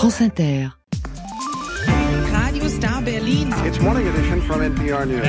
[0.00, 0.70] France Inter.
[2.32, 3.52] Radio Star Berlin.
[3.66, 5.20] It's morning edition from NPR News.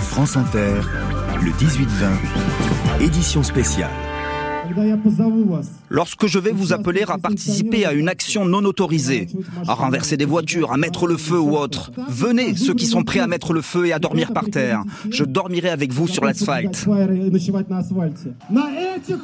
[0.00, 0.80] France Inter,
[1.42, 3.90] le 18-20, édition spéciale.
[5.90, 9.28] Lorsque je vais vous appeler à participer à une action non autorisée,
[9.66, 13.20] à renverser des voitures, à mettre le feu ou autre, venez ceux qui sont prêts
[13.20, 14.82] à mettre le feu et à dormir par terre.
[15.10, 16.86] Je dormirai avec vous sur l'asphalte.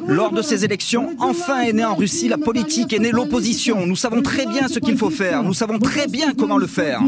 [0.07, 3.87] Lors de ces élections, enfin est née en Russie la politique, est née l'opposition.
[3.87, 7.01] Nous savons très bien ce qu'il faut faire, nous savons très bien comment le faire.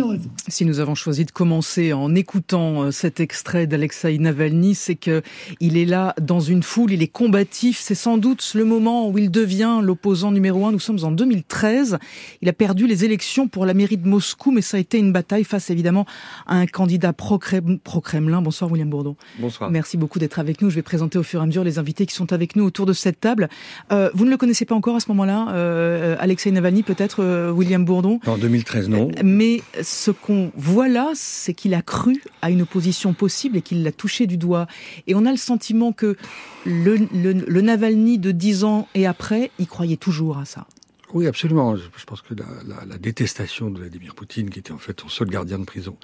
[0.48, 5.22] Si nous avons choisi de commencer en écoutant euh, cet extrait d'Alexei Navalny, c'est que
[5.60, 9.18] il est là dans une foule, il est combatif, c'est sans doute le moment où
[9.18, 10.72] il devient l'opposant numéro un.
[10.72, 11.98] Nous sommes en 2013.
[12.40, 15.12] Il a perdu les élections pour la mairie de Moscou, mais ça a été une
[15.12, 16.06] bataille face évidemment
[16.46, 18.42] à un candidat pro-Kremlin.
[18.42, 19.16] Bonsoir William Bourdon.
[19.38, 19.70] Bonsoir.
[19.70, 20.70] Merci beaucoup d'être avec nous.
[20.70, 22.86] Je vais présenter au fur et à mesure les invités qui sont avec nous autour
[22.86, 23.48] de cette table.
[23.92, 27.50] Euh, vous ne le connaissez pas encore à ce moment-là, euh, Alexei Navalny, peut-être euh,
[27.50, 28.18] William Bourdon?
[28.26, 29.10] En 2013, non.
[29.22, 33.82] Mais ce qu'on voit là, c'est qu'il a cru à une opposition possible et qu'il
[33.82, 34.66] l'a touché du doigt.
[35.06, 36.16] Et on a le sentiment que
[36.64, 40.66] le, le, le Navalny de 10 ans et après, il croyait toujours à ça.
[41.12, 41.76] Oui, absolument.
[41.76, 45.10] Je pense que la, la, la, détestation de Vladimir Poutine, qui était en fait son
[45.10, 45.96] seul gardien de prison,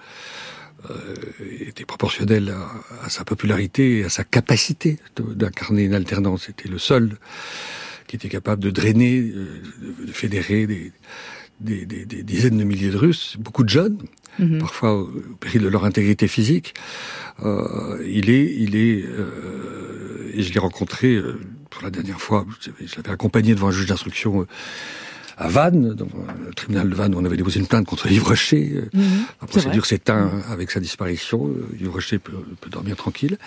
[0.91, 0.94] euh,
[1.70, 6.44] était proportionnelle à, à, sa popularité et à sa capacité d'incarner une alternance.
[6.46, 7.16] C'était le seul
[8.06, 9.62] qui était capable de drainer, euh,
[10.06, 10.92] de fédérer des,
[11.61, 13.98] des, des, des, dizaines de milliers de Russes, beaucoup de jeunes,
[14.39, 14.58] mm -hmm.
[14.66, 15.06] parfois au
[15.41, 16.69] péril de leur intégrité physique.
[17.44, 22.47] Euh, il est, il est, euh, et je l'ai rencontré euh, pour la dernière fois.
[22.61, 24.47] Je l'avais accompagné devant un juge d'instruction
[25.38, 26.08] à Vannes, dans
[26.44, 28.83] le tribunal de Vannes, où on avait déposé une plainte contre Yves Rocher.
[28.92, 29.00] Mmh,
[29.41, 31.48] la procédure s'éteint avec sa disparition.
[31.78, 33.39] Yves Rocher peut, peut dormir tranquille.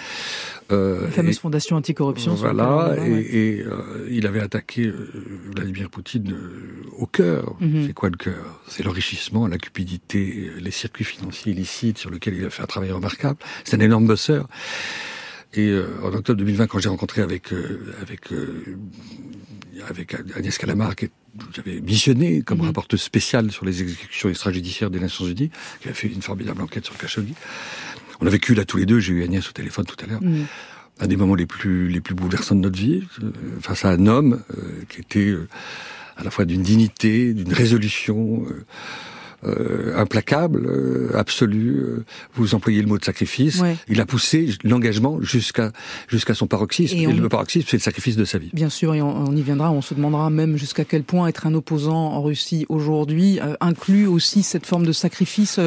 [0.72, 2.34] Euh, la fameuse et, fondation anticorruption.
[2.36, 3.22] Voilà, et, ouais.
[3.22, 5.12] et euh, il avait attaqué euh,
[5.54, 6.34] Vladimir Poutine
[6.98, 7.56] au cœur.
[7.60, 7.88] Mmh.
[7.88, 8.62] C'est quoi le cœur?
[8.68, 12.92] C'est l'enrichissement, la cupidité, les circuits financiers illicites sur lesquels il a fait un travail
[12.92, 13.38] remarquable.
[13.66, 14.48] C'est un énorme bosseur.
[15.54, 18.78] Et euh, en octobre 2020, quand j'ai rencontré avec euh, avec euh,
[19.88, 21.08] avec Agnès Calamar, que
[21.54, 22.68] j'avais missionné comme mmh.
[22.68, 25.52] rapporteuse spéciale sur les exécutions extrajudiciaires des Nations Unies,
[25.82, 27.34] qui a fait une formidable enquête sur Khashoggi.
[28.22, 29.00] On a vécu là tous les deux.
[29.00, 30.24] J'ai eu Agnès au téléphone tout à l'heure.
[30.24, 30.46] Mmh.
[31.00, 33.04] Un des moments les plus les plus bouleversants de notre vie,
[33.62, 34.44] face à un homme
[34.88, 35.36] qui était
[36.16, 38.46] à la fois d'une dignité, d'une résolution.
[39.44, 41.78] Euh, implacable, euh, absolu.
[41.78, 43.60] Euh, vous employez le mot de sacrifice.
[43.60, 43.76] Ouais.
[43.88, 45.72] Il a poussé l'engagement jusqu'à
[46.08, 46.96] jusqu'à son paroxysme.
[46.96, 47.14] Et, et on...
[47.14, 48.52] le paroxysme, c'est le sacrifice de sa vie.
[48.54, 49.72] Bien sûr, et on, on, y viendra.
[49.72, 54.06] On se demandera même jusqu'à quel point être un opposant en Russie aujourd'hui euh, inclut
[54.06, 55.60] aussi cette forme de sacrifice.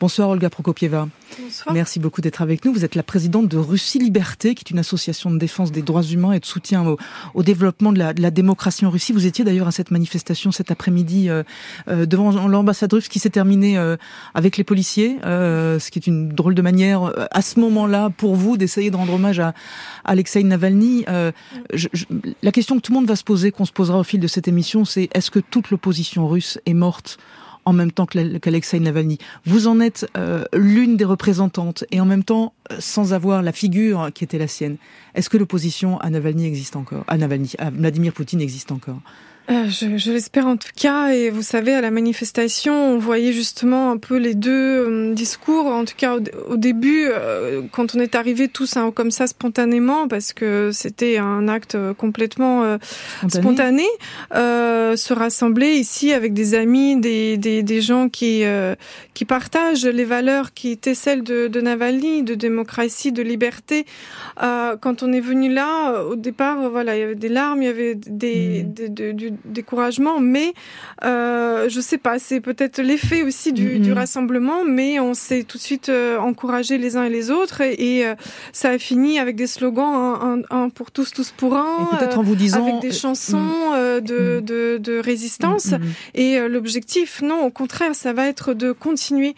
[0.00, 1.08] bonsoir, Olga Prokopieva.
[1.40, 1.74] Bonsoir.
[1.74, 2.72] Merci beaucoup d'être avec nous.
[2.72, 6.02] Vous êtes la présidente de Russie Liberté, qui est une association de défense des droits
[6.02, 6.98] humains et de soutien au,
[7.34, 9.12] au développement de la, de la, démocratie en Russie.
[9.12, 11.42] Vous étiez d'ailleurs à cette manifestation cet après-midi euh,
[11.88, 13.96] euh, devant l'ambassade russe qui s'est terminée euh,
[14.34, 18.08] avec les policiers, euh, ce qui est une drôle de manière euh, à ce moment-là
[18.08, 19.52] pour vous d'essayer de rendre hommage à,
[20.04, 21.04] Alexei Navalny.
[21.74, 22.06] Je, je,
[22.42, 24.26] la question que tout le monde va se poser, qu'on se posera au fil de
[24.26, 27.18] cette émission, c'est est-ce que toute l'opposition russe est morte
[27.64, 29.18] en même temps qu'Alexei Navalny?
[29.44, 34.10] Vous en êtes euh, l'une des représentantes et en même temps sans avoir la figure
[34.14, 34.76] qui était la sienne.
[35.14, 37.04] Est-ce que l'opposition à Navalny existe encore?
[37.06, 39.00] À Navalny, à Vladimir Poutine existe encore?
[39.50, 41.08] Euh, je, je l'espère en tout cas.
[41.08, 45.66] Et vous savez, à la manifestation, on voyait justement un peu les deux euh, discours.
[45.66, 46.20] En tout cas, au,
[46.52, 51.18] au début, euh, quand on est arrivé tous hein, comme ça spontanément, parce que c'était
[51.18, 52.78] un acte complètement euh,
[53.28, 53.84] spontané,
[54.32, 58.44] spontané se rassembler ici avec des amis, des, des, des gens qui
[59.14, 63.86] qui partagent les valeurs qui étaient celles de, de Navalny, de démocratie, de liberté.
[64.36, 67.68] quand on est venu là, au départ, voilà, il y avait des larmes, il y
[67.68, 68.72] avait des, mmh.
[68.72, 70.54] des, des du découragement, mais
[71.04, 73.80] euh, je sais pas, c'est peut-être l'effet aussi du, mm -hmm.
[73.80, 77.60] du, rassemblement, mais on s'est tout de suite euh, encouragé les uns et les autres,
[77.60, 78.14] et, et euh,
[78.52, 82.18] ça a fini avec des slogans un, un, un pour tous, tous pour un, peut-être
[82.18, 84.00] en vous disant avec des chansons mm -hmm.
[84.10, 84.20] de,
[84.50, 85.68] de, de, résistance.
[85.72, 86.22] Mm -hmm.
[86.24, 89.32] Et l'objectif, non, au contraire, ça va être de continuer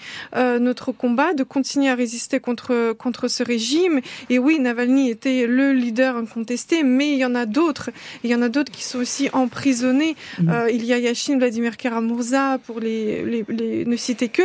[0.68, 2.68] notre combat, de continuer à résister contre
[3.04, 3.96] contre ce régime.
[4.32, 7.88] Et oui, Navalny était le leader incontesté, mais il y en a d'autres.
[8.24, 10.16] Il y en a d'autres qui sont aussi emprisonnés emprisonnés.
[10.38, 10.48] Mmh.
[10.48, 14.42] Euh, il y a Yashin Vladimir Karamurza, pour les, les, les, ne citer que,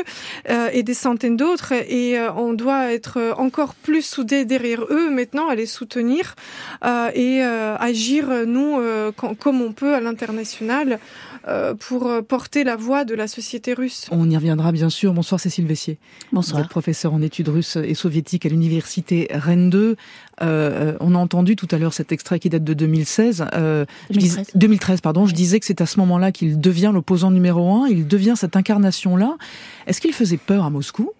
[0.50, 1.74] euh, et des centaines d'autres.
[1.74, 6.36] Et euh, on doit être encore plus soudés derrière eux maintenant, à les soutenir
[6.86, 11.00] euh, et euh, agir, nous, euh, comme on peut à l'international.
[11.50, 14.08] Euh, pour porter la voix de la société russe.
[14.12, 15.14] On y reviendra bien sûr.
[15.14, 15.98] Bonsoir Cécile Vessier.
[16.32, 16.60] Bonsoir.
[16.60, 19.96] Vous êtes professeur en études russes et soviétiques à l'université Rennes 2.
[20.42, 23.46] Euh, on a entendu tout à l'heure cet extrait qui date de 2016.
[24.12, 24.52] 2013.
[24.54, 25.26] 2013, pardon.
[25.26, 27.88] Je disais que c'est à ce moment-là qu'il devient l'opposant numéro un.
[27.88, 29.38] Il devient cette incarnation-là.
[29.88, 31.14] Est-ce qu'il faisait peur à Moscou?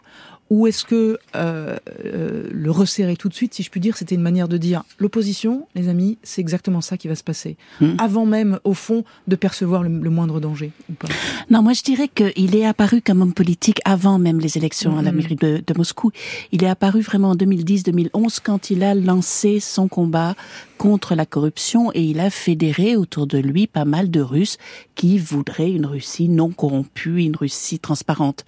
[0.50, 4.16] Ou est-ce que euh, euh, le resserrer tout de suite, si je puis dire, c'était
[4.16, 7.96] une manière de dire l'opposition, les amis, c'est exactement ça qui va se passer, hmm.
[8.00, 11.08] avant même, au fond, de percevoir le, moindre danger ou pas
[11.50, 15.02] Non, moi je dirais qu'il est apparu comme homme politique avant même les élections à
[15.02, 15.16] la hmm.
[15.16, 16.12] mairie de, de Moscou.
[16.52, 20.36] Il est apparu vraiment en 2010-2011 quand il a lancé son combat
[20.80, 24.58] contre la corruption et il a fédéré autour de lui pas mal de Russes
[24.96, 28.46] qui voudraient une Russie non corrompue, une Russie transparente.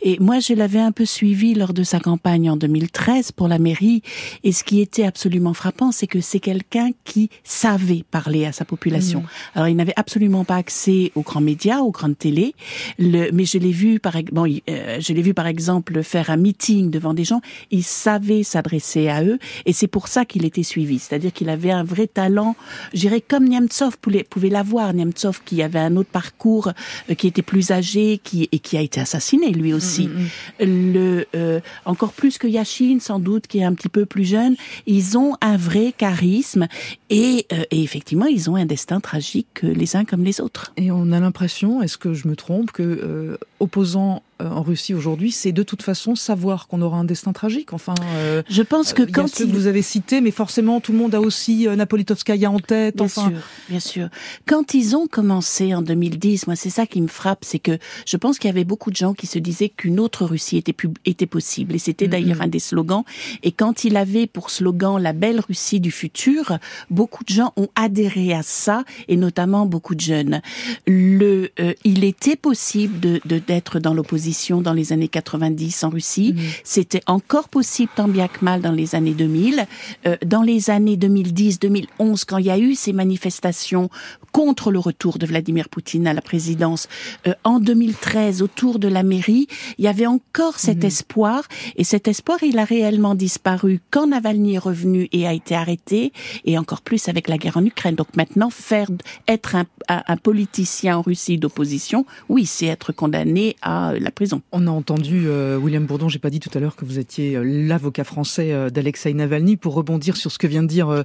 [0.00, 3.58] Et moi, je l'avais un peu suivi lors de sa campagne en 2013 pour la
[3.58, 4.02] mairie
[4.44, 8.64] et ce qui était absolument frappant, c'est que c'est quelqu'un qui savait parler à sa
[8.64, 9.20] population.
[9.20, 9.26] Mmh.
[9.54, 12.54] Alors, il n'avait absolument pas accès aux grands médias, aux grandes télés,
[12.98, 16.38] le, mais je l'ai vu par bon, euh, je l'ai vu par exemple faire un
[16.38, 20.62] meeting devant des gens, il savait s'adresser à eux et c'est pour ça qu'il était
[20.62, 22.56] suivi, c'est-à-dire qu'il avait un vrai talent.
[22.92, 24.94] J'irais comme Nemtsov pouvait, pouvait l'avoir.
[24.94, 26.72] Nemtsov qui avait un autre parcours,
[27.10, 30.08] euh, qui était plus âgé, qui et qui a été assassiné lui aussi.
[30.08, 30.66] Mm, mm, mm.
[30.66, 34.56] Le euh, encore plus que Yashin sans doute, qui est un petit peu plus jeune.
[34.86, 36.66] Ils ont un vrai charisme
[37.10, 40.72] et, euh, et effectivement ils ont un destin tragique les uns comme les autres.
[40.76, 45.30] Et on a l'impression, est-ce que je me trompe, que opposant euh, en Russie aujourd'hui,
[45.30, 47.72] c'est de toute façon savoir qu'on aura un destin tragique.
[47.72, 50.92] Enfin, euh, je pense que euh, quand ceux que vous avez cités, mais forcément tout
[50.92, 52.96] le monde a aussi euh, Napolitovskaya en tête.
[52.96, 53.32] Bien sûr,
[53.68, 54.08] bien sûr.
[54.46, 58.16] Quand ils ont commencé en 2010, moi c'est ça qui me frappe, c'est que je
[58.16, 61.26] pense qu'il y avait beaucoup de gens qui se disaient qu'une autre Russie était, était
[61.26, 63.04] possible, et c'était d'ailleurs un des slogans.
[63.42, 66.58] Et quand il avait pour slogan la belle Russie du futur,
[66.90, 70.40] beaucoup de gens ont adhéré à ça, et notamment beaucoup de jeunes.
[70.86, 71.50] Le,
[71.84, 74.23] il était possible de d'être dans l'opposition
[74.62, 76.34] dans les années 90 en Russie.
[76.34, 76.42] Mhm.
[76.64, 79.66] C'était encore possible tant bien que mal dans les années 2000.
[80.06, 83.90] Euh, dans les années 2010-2011, quand il y a eu ces manifestations
[84.32, 86.88] contre le retour de Vladimir Poutine à la présidence,
[87.26, 89.46] euh, en 2013, autour de la mairie,
[89.78, 90.86] il y avait encore cet mhm.
[90.86, 91.42] espoir.
[91.76, 96.12] Et cet espoir, il a réellement disparu quand Navalny est revenu et a été arrêté,
[96.44, 97.94] et encore plus avec la guerre en Ukraine.
[97.94, 98.88] Donc maintenant, faire
[99.28, 104.42] être un, un politicien en Russie d'opposition, oui, c'est être condamné à la prison.
[104.52, 107.36] On a entendu euh, William Bourdon, j'ai pas dit tout à l'heure que vous étiez
[107.36, 109.56] euh, l'avocat français euh, d'Alexei Navalny.
[109.56, 111.04] Pour rebondir sur ce que vient de dire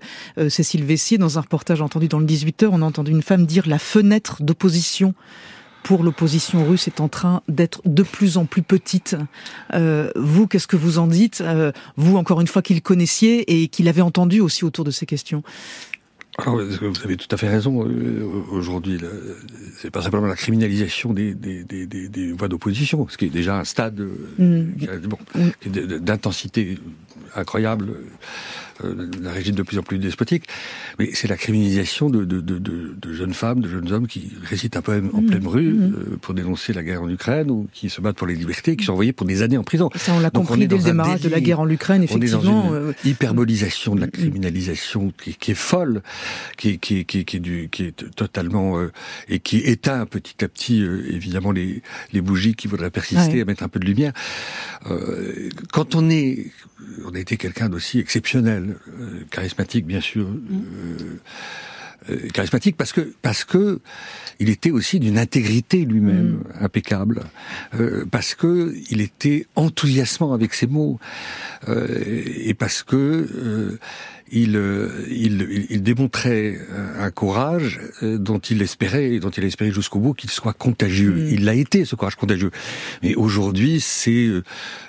[0.50, 3.67] Cécile Vessier, dans un reportage entendu dans le 18h, on a entendu une femme dire
[3.67, 5.13] la fenêtre d'opposition
[5.83, 9.15] pour l'opposition russe est en train d'être de plus en plus petite.
[9.73, 11.44] vous, qu'est-ce que vous en dites?
[11.95, 15.41] Vous, encore une fois, qu'il connaissiez et qu'il avait entendu aussi autour de ces questions.
[16.37, 17.85] Alors, vous avez tout à fait raison.
[17.85, 18.99] Euh, aujourd'hui,
[19.77, 23.57] c'est pas simplement la criminalisation des, des, des, des voix d'opposition, ce qui est déjà
[23.57, 25.07] un stade euh, mm.
[25.07, 25.97] bon, mm.
[25.99, 26.79] d'intensité
[27.35, 27.95] incroyable
[28.83, 30.45] euh, un régime de plus en plus despotique,
[30.97, 34.77] mais c'est la criminalisation de, de, de, de, jeunes femmes, de jeunes hommes qui récitent
[34.77, 35.25] un poème en mmh.
[35.25, 35.83] pleine rue mmh.
[35.83, 38.85] euh, pour dénoncer la guerre en Ukraine ou qui se battent pour les libertés, qui
[38.85, 39.89] sont envoyés pour des années en prison.
[39.95, 42.39] Ça, on l'a compris dès le démarrage de la guerre en Ukraine, effectivement.
[42.39, 44.11] On est dans une euh, hyperbolisation de la mmh.
[44.11, 46.01] criminalisation qui, qui est folle,
[46.57, 48.77] qui, qui, qui, qui, est, du, qui est totalement
[49.27, 51.81] et qui éteint petit à petit évidemment les,
[52.13, 54.13] les bougies qui voudraient persister à mettre un peu de lumière.
[55.71, 56.51] quand on est,
[57.05, 58.69] on a été quelqu'un d'aussi exceptionnel euh,
[59.31, 61.19] charismatique bien sûr, euh,
[62.10, 63.80] euh, charismatique parce que parce que
[64.39, 66.63] il était aussi d'une intégrité lui-même mm.
[66.63, 67.22] impeccable,
[68.12, 71.00] parce que il était enthousiasmant avec ses mots
[71.67, 73.77] et parce que
[74.31, 76.59] il, euh, il, il, démontrait
[76.98, 81.12] un courage euh, dont il espérait, dont il espérait jusqu'au bout qu'il soit contagieux.
[81.12, 81.29] Mm.
[81.31, 82.51] Il l'a été, ce courage contagieux.
[83.03, 84.29] Mais aujourd'hui, c'est,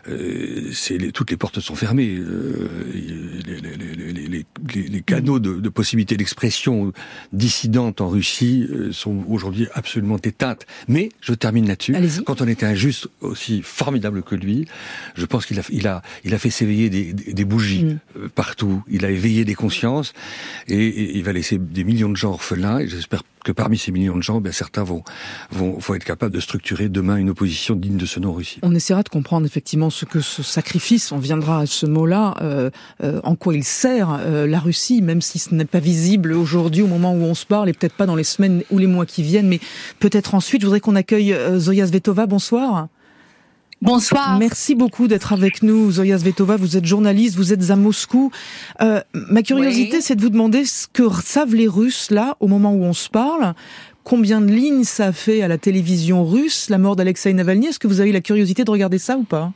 [0.08, 2.18] euh, c'est toutes les portes sont fermées.
[2.94, 6.92] les, les, les, les, canaux de, de possibilités d'expression
[7.32, 10.66] dissidente en Russie sont aujourd'hui absolument éteintes.
[10.88, 11.94] Mais je termine là-dessus.
[12.24, 14.66] Quand on était un juste aussi formidable que lui,
[15.14, 18.28] je pense qu'il a, il a, il a fait s'éveiller des, des, bougies mm.
[18.34, 18.82] partout.
[18.88, 20.12] Il a éveillé des consciences
[20.68, 24.16] et, il va laisser des millions de gens orphelins et j'espère que parmi ces millions
[24.16, 25.02] de gens, ben, certains vont,
[25.50, 28.58] vont, vont être capables de structurer demain une opposition digne de ce nom Russie.
[28.62, 32.70] On essaiera de comprendre effectivement ce que ce sacrifice, on viendra à ce mot-là, euh,
[33.02, 36.82] euh, en quoi il sert euh, la Russie, même si ce n'est pas visible aujourd'hui
[36.82, 39.06] au moment où on se parle et peut-être pas dans les semaines ou les mois
[39.06, 39.60] qui viennent, mais
[40.00, 40.60] peut-être ensuite.
[40.60, 42.26] Je voudrais qu'on accueille Zoya Svetova.
[42.26, 42.88] Bonsoir.
[43.82, 44.38] Bonsoir.
[44.38, 46.56] Merci beaucoup d'être avec nous, Zoya Svetova.
[46.56, 48.30] Vous êtes journaliste, vous êtes à Moscou.
[48.82, 52.74] Euh, ma curiosité, c'est de vous demander ce que savent les Russes là, au moment
[52.74, 53.54] où on se parle.
[54.04, 57.68] Combien de lignes ça a fait à la télévision russe, la mort d'Alexei Navalny?
[57.68, 59.50] Est-ce que vous avez eu la curiosité de regarder ça ou pas?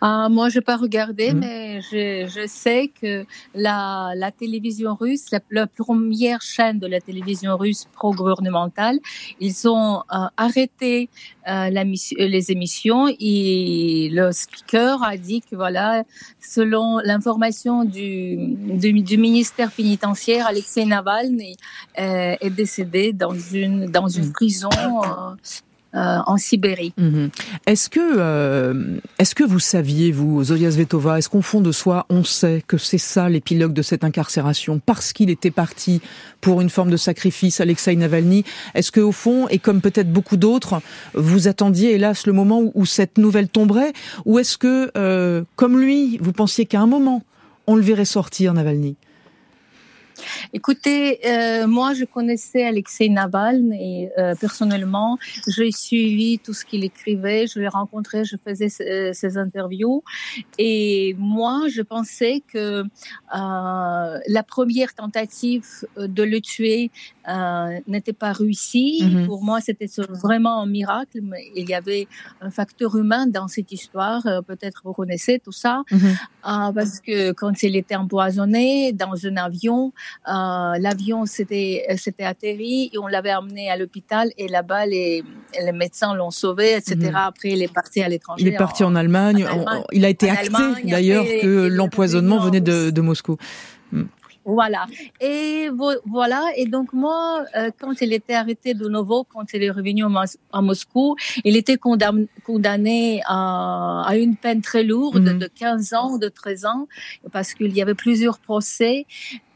[0.00, 1.38] Ah, moi, je n'ai pas regardé, mmh.
[1.38, 7.56] mais je, je, sais que la, la télévision russe, la, première chaîne de la télévision
[7.56, 8.98] russe pro-gouvernementale,
[9.40, 11.08] ils ont euh, arrêté
[11.48, 16.04] euh, la, les émissions et le speaker a dit que voilà,
[16.40, 21.56] selon l'information du, du, du, ministère pénitentiaire, Alexei Navalny
[21.98, 24.32] euh, est décédé dans une, dans une mmh.
[24.32, 24.70] prison
[25.94, 26.92] euh, en Sibérie.
[26.98, 27.30] Mhm.
[27.66, 32.04] Est-ce que, euh, est-ce que vous saviez, vous, Zoya Svetova, est-ce qu'au fond de soi,
[32.10, 36.02] on sait que c'est ça l'épilogue de cette incarcération, parce qu'il était parti
[36.42, 38.44] pour une forme de sacrifice, Alexei Navalny?
[38.74, 40.82] Est-ce que au fond, et comme peut-être beaucoup d'autres,
[41.14, 43.94] vous attendiez, hélas, le moment où, cette nouvelle tomberait,
[44.26, 47.22] ou est-ce que, euh, comme lui, vous pensiez qu'à un moment,
[47.66, 48.96] on le verrait sortir, Navalny?
[50.52, 56.84] Écoutez, euh, moi, je connaissais Alexei Navalny et euh, personnellement, j'ai suivi tout ce qu'il
[56.84, 60.02] écrivait, je l'ai rencontré, je faisais ses, interviews.
[60.58, 62.84] Et moi, je pensais que euh,
[63.32, 66.90] la première tentative de le tuer
[67.28, 69.00] euh, n'était pas réussie.
[69.02, 69.26] Mhm.
[69.26, 71.20] Pour moi, c'était vraiment un miracle.
[71.22, 72.06] Mais il y avait
[72.40, 74.26] un facteur humain dans cette histoire.
[74.26, 75.82] Euh, peut-être vous connaissez tout ça.
[75.90, 75.98] Mhm.
[75.98, 79.92] euh, parce que quand il était empoisonné dans un avion,
[80.28, 81.86] euh, l'avion s'était
[82.20, 85.22] atterri et on l'avait amené à l'hôpital et là-bas les,
[85.60, 86.96] les médecins l'ont sauvé, etc.
[86.96, 87.14] Mhm.
[87.14, 88.42] Après, il est parti à l'étranger.
[88.42, 89.46] Il est parti en, Allemagne.
[89.92, 90.50] il a été acté
[90.84, 93.36] d'ailleurs que l'empoisonnement venait de, de Moscou.
[94.48, 94.86] Voilà.
[95.20, 95.68] Et
[96.06, 96.42] voilà.
[96.56, 100.04] Et donc moi, euh, quand il était arrêté de nouveau, quand il est revenu
[100.52, 105.38] à Moscou, il était condamné à, à une peine très lourde mhm.
[105.38, 106.88] de 15 ans, de 13 ans,
[107.30, 109.04] parce qu'il y avait plusieurs procès.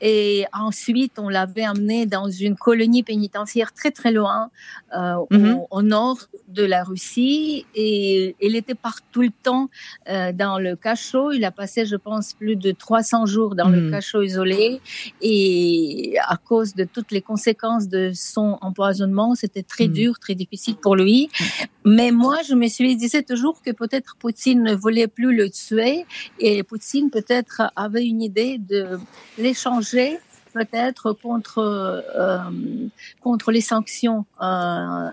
[0.04, 4.50] Et ensuite, on l'avait amené dans une colonie pénitentiaire très très loin,
[4.96, 5.60] euh, mhm.
[5.70, 6.18] au, nord
[6.48, 7.64] de la Russie.
[7.76, 9.68] Et il était partout tout le temps
[10.08, 11.30] euh, dans le cachot.
[11.30, 13.90] Il a passé, je pense, plus de 300 jours dans le mhm.
[13.92, 14.80] cachot isolé.
[15.20, 19.92] Et à cause de toutes les conséquences de son empoisonnement, c'était très mhm.
[19.92, 21.28] dur, très difficile pour lui.
[21.84, 26.06] Mais moi, je me suis disais toujours que peut-être Poutine ne voulait plus le tuer
[26.38, 28.98] et Poutine peut-être avait une idée de
[29.38, 30.18] l'échanger
[30.52, 32.38] peut-être contre euh,
[33.22, 35.08] contre les sanctions euh,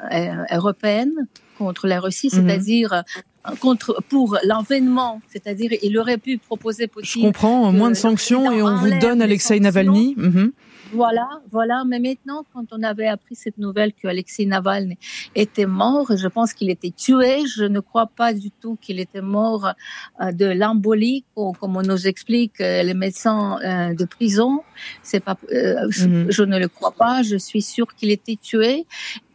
[0.51, 2.47] européennes contre la Russie, mhm.
[2.47, 8.51] c'est-à-dire euh, contre pour l'envènement, c'est-à-dire il aurait pu proposer Je comprends, moins de sanctions
[8.51, 10.15] et on vous donne Alexei Navalny.
[10.17, 10.51] Mhm.
[10.93, 11.84] Voilà, voilà.
[11.86, 14.98] Mais maintenant, quand on avait appris cette nouvelle que Alexei Navalny
[15.36, 17.46] était mort, je pense qu'il était tué.
[17.48, 19.74] Je ne crois pas du tout qu'il était mort
[20.22, 24.63] euh, de l'embolie, comme on nous explique euh, les médecins euh, de prison.
[25.03, 26.27] C'est pas, mhm.
[26.29, 27.22] je ne le crois pas.
[27.24, 28.86] Je suis sûre qu'il était tué.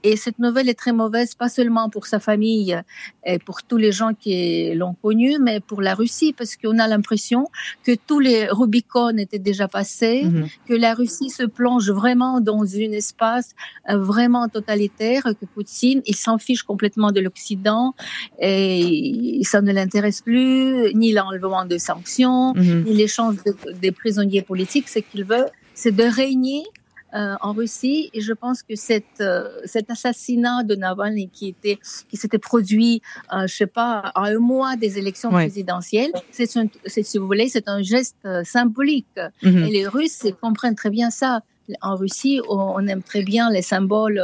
[0.07, 2.79] Et cette nouvelle est très mauvaise, pas seulement pour sa famille
[3.25, 6.87] et pour tous les gens qui l'ont connu, mais pour la Russie, parce qu'on a
[6.87, 7.49] l'impression
[7.83, 10.47] que tous les Rubicon étaient déjà passés, mhm.
[10.69, 13.55] que la Russie se plonge vraiment dans un espace
[13.89, 17.95] euh, vraiment totalitaire, que Poutine, il s'en fiche complètement de l'Occident
[18.39, 22.85] et ça ne l'intéresse plus, ni l'enlèvement de sanctions, mhm.
[22.85, 23.37] ni l'échange
[23.81, 24.91] des prisonniers politiques.
[24.91, 26.65] Ce qu'il veut, c'est de régner
[27.15, 28.11] euh, en Russie.
[28.13, 31.79] Et je pense que cette, euh, cet assassinat de Navalny qui était,
[32.09, 33.03] qui s'était produit,
[33.33, 36.51] euh, je sais pas, à un mois des élections présidentielles, c'est,
[36.87, 39.07] si vous voulez, c'est un geste euh, symbolique.
[39.43, 39.65] Mhm.
[39.65, 41.43] Et les Russes comprennent très bien ça.
[41.81, 44.23] En Russie, on, aime très bien les symboles,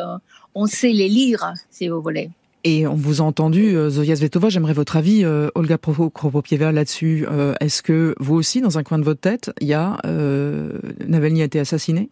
[0.55, 2.29] on sait les lire, si vous voulez.
[2.65, 7.27] Et on vous a entendu, Zoya Svetova, j'aimerais votre avis, Olga Kropopieva, là-dessus.
[7.61, 11.45] Est-ce que vous aussi, dans un coin de votre tête, il y a Navalny a
[11.47, 12.11] été assassiné?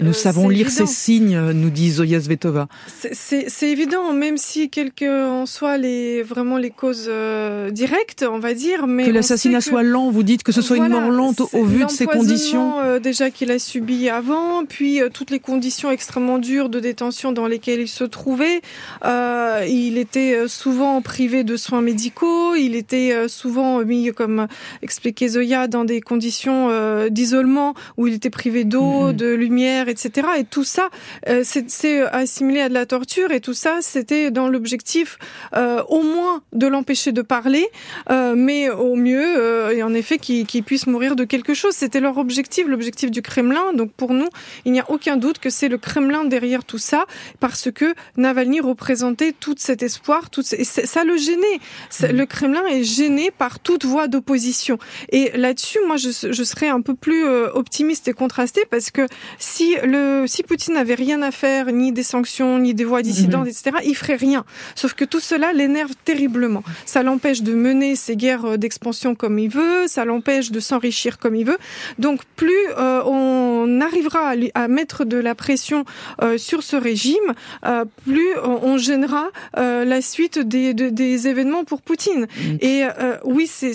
[0.00, 2.68] Nous euh, savons lire ces signes, nous dit Zoya Svetova.
[2.86, 8.54] C'est évident, même si quelques en soient les vraiment les causes euh, directes, on va
[8.54, 8.86] dire.
[8.86, 11.84] Mais que l'assassinat soit lent, vous dites que ce soit une mort lente au vu
[11.84, 12.80] de ces conditions.
[12.80, 17.46] Euh, déjà qu'il a subi avant, puis toutes les conditions extrêmement dures de détention dans
[17.46, 18.62] lesquelles il se trouvait.
[19.04, 24.46] il était souvent privé de soins médicaux, il était souvent mis, comme
[24.82, 26.70] expliquait Zoya, dans des conditions
[27.08, 29.16] d'isolement où il était privé d'eau, mm-hmm.
[29.16, 30.28] de lumière etc.
[30.38, 30.88] Et tout ça,
[31.28, 35.18] euh, c'est euh, assimilé à de la torture et tout ça, c'était dans l'objectif
[35.54, 37.68] euh, au moins de l'empêcher de parler,
[38.10, 41.74] mais au mieux, et en effet, qu'il puisse mourir de quelque chose.
[41.74, 43.72] C'était leur objectif, l'objectif du Kremlin.
[43.74, 44.28] Donc pour nous,
[44.64, 47.04] il n'y a aucun doute que c'est le Kremlin derrière tout ça,
[47.40, 51.60] parce que Navalny représentait tout cet espoir, tout et ça le gênait.
[52.00, 52.06] Mmh.
[52.06, 54.78] Le Kremlin est gêné par toute voie d'opposition.
[55.10, 59.06] Et là-dessus, moi, je, je serais un peu plus optimiste et contrastée parce que
[59.38, 63.02] si si le si Poutine n'avait rien à faire, ni des sanctions, ni des voies
[63.02, 64.44] dissidentes, etc., il ferait rien.
[64.74, 66.62] Sauf que tout cela l'énerve terriblement.
[66.86, 71.34] Ça l'empêche de mener ses guerres d'expansion comme il veut, ça l'empêche de s'enrichir comme
[71.34, 71.58] il veut.
[71.98, 75.84] Donc plus euh, on arrivera à, lui- à mettre de la pression
[76.22, 77.34] euh, sur ce régime,
[77.66, 82.26] euh, plus on, on gênera euh, la suite des, de- des événements pour Poutine.
[82.60, 83.72] Et euh, oui, c'est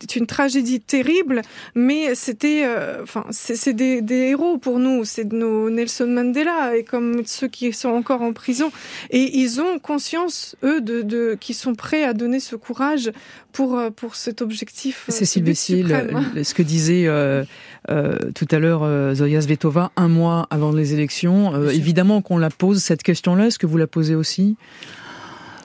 [0.00, 1.42] c'est- une tragédie terrible,
[1.74, 6.84] mais c'était, euh, enfin, c'est des, des héros pour nous, c'est nos Nelson Mandela et
[6.84, 8.70] comme ceux qui sont encore en prison,
[9.10, 13.12] et ils ont conscience eux de, de qui sont prêts à donner ce courage
[13.52, 15.06] pour euh, pour cet objectif.
[15.08, 15.86] euh, Cécile Bessil,
[16.34, 17.44] le- ce que disait euh,
[17.90, 21.54] euh, tout à l'heure euh, Zoya Svetova un mois avant les élections.
[21.54, 23.46] Euh, évidemment qu'on la pose cette question-là.
[23.46, 24.56] Est-ce que vous la posez aussi?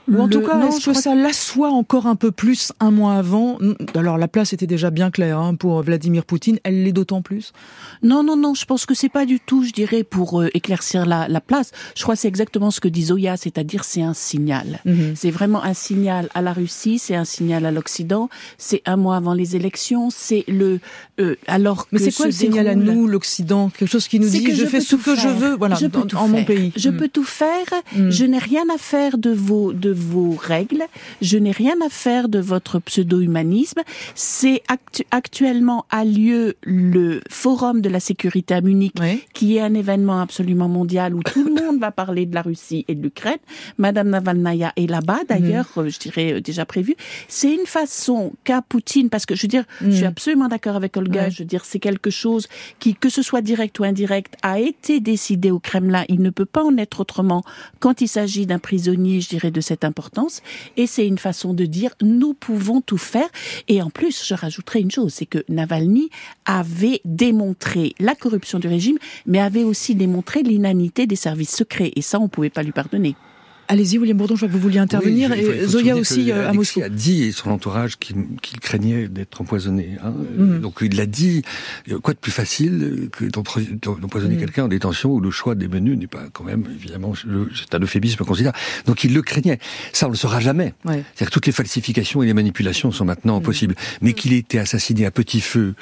[0.07, 2.71] Ou en Le- tout cas, est-ce je que crois ça l'assoit encore un peu plus
[2.79, 3.57] un mois avant
[3.95, 6.59] Alors la place était déjà bien claire hein, pour Vladimir Poutine.
[6.63, 7.53] Elle l'est d'autant plus.
[8.03, 11.05] Non, non, non, je pense que c'est pas du tout, je dirais, pour euh, éclaircir
[11.05, 11.71] la, la place.
[11.95, 14.79] Je crois que c'est exactement ce que dit Zoya, c'est-à-dire c'est un signal.
[14.85, 15.13] Mhm.
[15.15, 19.15] C'est vraiment un signal à la Russie, c'est un signal à l'Occident, c'est un mois
[19.17, 20.79] avant les élections, c'est le...
[21.19, 23.69] euh, alors Mais que c'est quoi le signal à déroule- nous, l'Occident?
[23.69, 25.35] Quelque chose qui nous dit que je, je fais ce que je faire.
[25.35, 26.45] veux, voilà, Je dans- en mon faire.
[26.45, 26.74] pays.
[26.75, 26.97] Je Mm.
[26.97, 27.65] peux tout faire.
[27.95, 28.09] Mm.
[28.12, 30.84] Je n'ai rien à faire de vos de vos règles.
[31.22, 33.82] Je n'ai rien à faire de votre pseudo-humanisme.
[34.14, 39.20] C'est actu- actuellement a lieu le forum de la sécurité à Munich, Ouais.
[39.34, 42.86] qui est un événement absolument mondial où tout le monde va parler de la Russie
[42.88, 43.38] et de l'Ukraine.
[43.78, 46.96] Madame Navalnaya est là-bas, d'ailleurs, euh, je dirais euh, déjà prévu.
[47.28, 50.08] C'est une façon qu'a Poutine, parce que je veux dire, je suis Mm.
[50.08, 51.24] absolument d'accord avec Olga.
[51.25, 51.32] Ouais.
[51.32, 52.48] Je veux dire, c'est quelque chose
[52.80, 56.04] qui, que ce soit direct ou indirect, a été décidé au Kremlin.
[56.10, 57.44] Il ne peut pas en être autrement
[57.80, 60.42] quand il s'agit d'un prisonnier, je dirais, de cette importance.
[60.77, 63.30] Et c'est une façon de dire, nous pouvons tout faire.
[63.68, 66.10] Et en plus, je rajouterai une chose, c'est que Navalny
[66.46, 71.92] avait démontré la corruption du régime, mais avait aussi démontré l'inanité des services secrets.
[71.96, 73.15] Et ça, on pouvait pas lui pardonner.
[73.67, 75.31] Allez-y, William Bourdon, je vois que vous vouliez intervenir.
[75.31, 76.81] Oui, il faut- il et faut Zoya aussi que euh, à Alexis Moscou.
[76.84, 79.98] a dit son entourage qu'il qu'il craignait d'être empoisonné.
[80.03, 80.13] Hein.
[80.38, 80.60] Mhm.
[80.62, 81.41] Donc il l'a dit.
[81.91, 84.39] Euh, Quoi de plus facile que d'empoisonner Mhm.
[84.39, 87.79] quelqu'un en détention où le choix des menus n'est pas quand même évidemment c'est un
[87.79, 88.57] euphémisme considérable.
[88.86, 89.59] Donc il le craignait.
[89.94, 90.74] Ça on le saura jamais.
[90.85, 91.03] Ouais.
[91.16, 93.75] C'est-à-dire que toutes les falsifications et les manipulations sont maintenant possibles.
[94.01, 95.74] Mais qu'il ait été assassiné à petit feu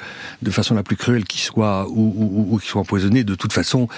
[0.42, 3.34] de façon la plus cruelle qui soit ou, ou, ou- ou qu'il soit empoisonné, de
[3.34, 3.88] toute façon,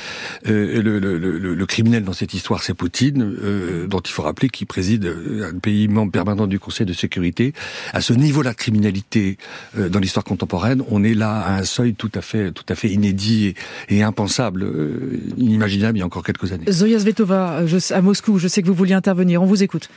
[0.49, 4.23] euh, le, le, le, le criminel dans cette histoire c'est Poutine, euh, dont il faut
[4.23, 7.53] rappeler qu'il préside euh, un pays membre permanent du Conseil de sécurité.
[7.93, 9.37] À ce niveau-là de criminalité
[9.77, 12.75] euh, dans l'histoire contemporaine, on est là à un seuil tout à fait, tout à
[12.75, 13.55] fait inédit
[13.89, 16.65] et, et impensable, euh, inimaginable il y a encore quelques années.
[16.71, 19.43] Zoya Svetova, euh, je- à Moscou, je sais que vous vouliez intervenir.
[19.43, 19.89] On vous écoute.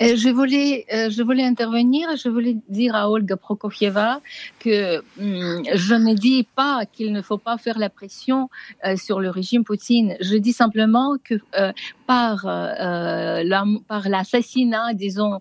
[0.00, 2.08] Euh, je voulais, euh, je voulais intervenir.
[2.22, 4.20] Je voulais dire à Olga Prokofieva
[4.58, 8.48] que hum, je ne dis pas qu'il ne faut pas faire la pression
[8.86, 10.16] euh, sur le régime Poutine.
[10.22, 11.72] Je dis simplement que euh,
[12.10, 15.34] par euh, la- par l'assassinat, disons,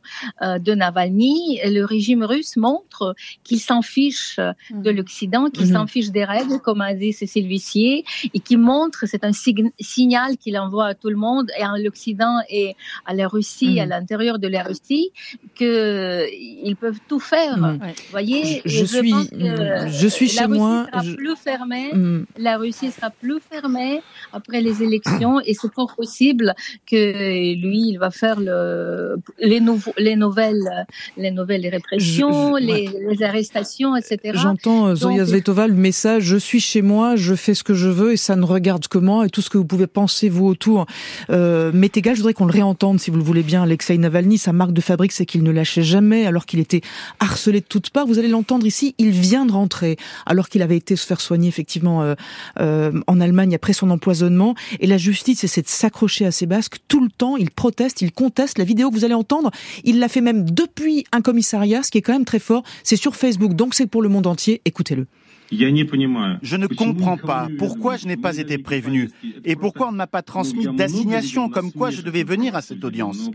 [0.43, 4.39] euh, de Navalny, le régime russe montre qu'il s'en fiche
[4.85, 5.73] de l'Occident, qu'il Mhm.
[5.75, 7.93] s'en fiche des règles, comme a dit Cécile Vissier,
[8.35, 11.73] et qui montre, c'est un sig- signal qu'il envoie à tout le monde, et à
[11.85, 12.67] l'Occident et
[13.09, 13.79] à la Russie, Mhm.
[13.83, 15.07] à l'intérieur de la Russie,
[15.55, 17.57] qu'ils peuvent tout faire.
[17.57, 17.79] Mhm.
[17.79, 21.15] Vous voyez Je Et suis- pense que je suis la chez Russie moi, Sera je-
[21.15, 22.23] plus fermée, Hmm.
[22.37, 24.01] La Russie sera plus fermée
[24.33, 26.53] après les élections, et c'est fort possible
[26.89, 30.85] que lui, il va faire le, les, nouveaux, les nouvelles,
[31.17, 34.17] les nouvelles répressions, Je- je- les, les arrestations, etc.
[34.35, 37.87] J'entends euh, Zoya Svetova le message je suis chez moi, je fais ce que je
[37.89, 40.45] veux et ça ne regarde que moi et tout ce que vous pouvez penser vous
[40.47, 40.85] autour
[41.29, 42.15] euh, m'est égal.
[42.15, 43.63] Je voudrais qu'on le réentende si vous le voulez bien.
[43.63, 46.81] Alexei Navalny, sa marque de fabrique, c'est qu'il ne lâchait jamais alors qu'il était
[47.19, 48.05] harcelé de toutes parts.
[48.07, 48.95] Vous allez l'entendre ici.
[48.97, 52.15] Il vient de rentrer alors qu'il avait été se faire soigner effectivement euh,
[52.59, 54.55] euh, en Allemagne après son empoisonnement.
[54.79, 57.37] Et la justice essaie de s'accrocher à ses basques tout le temps.
[57.37, 58.57] Il proteste, il conteste.
[58.57, 59.51] La vidéo que vous allez entendre,
[59.85, 62.63] il l'a fait même depuis un commissariat, ce qui est quand même très fort.
[62.83, 64.61] C'est sur Facebook, donc c'est pour le monde entier.
[64.65, 65.07] Écoutez-le.
[65.51, 69.09] Je ne comprends pas pourquoi je n'ai pas été prévenu
[69.43, 72.83] et pourquoi on ne m'a pas transmis d'assignation comme quoi je devais venir à cette
[72.83, 73.29] audience.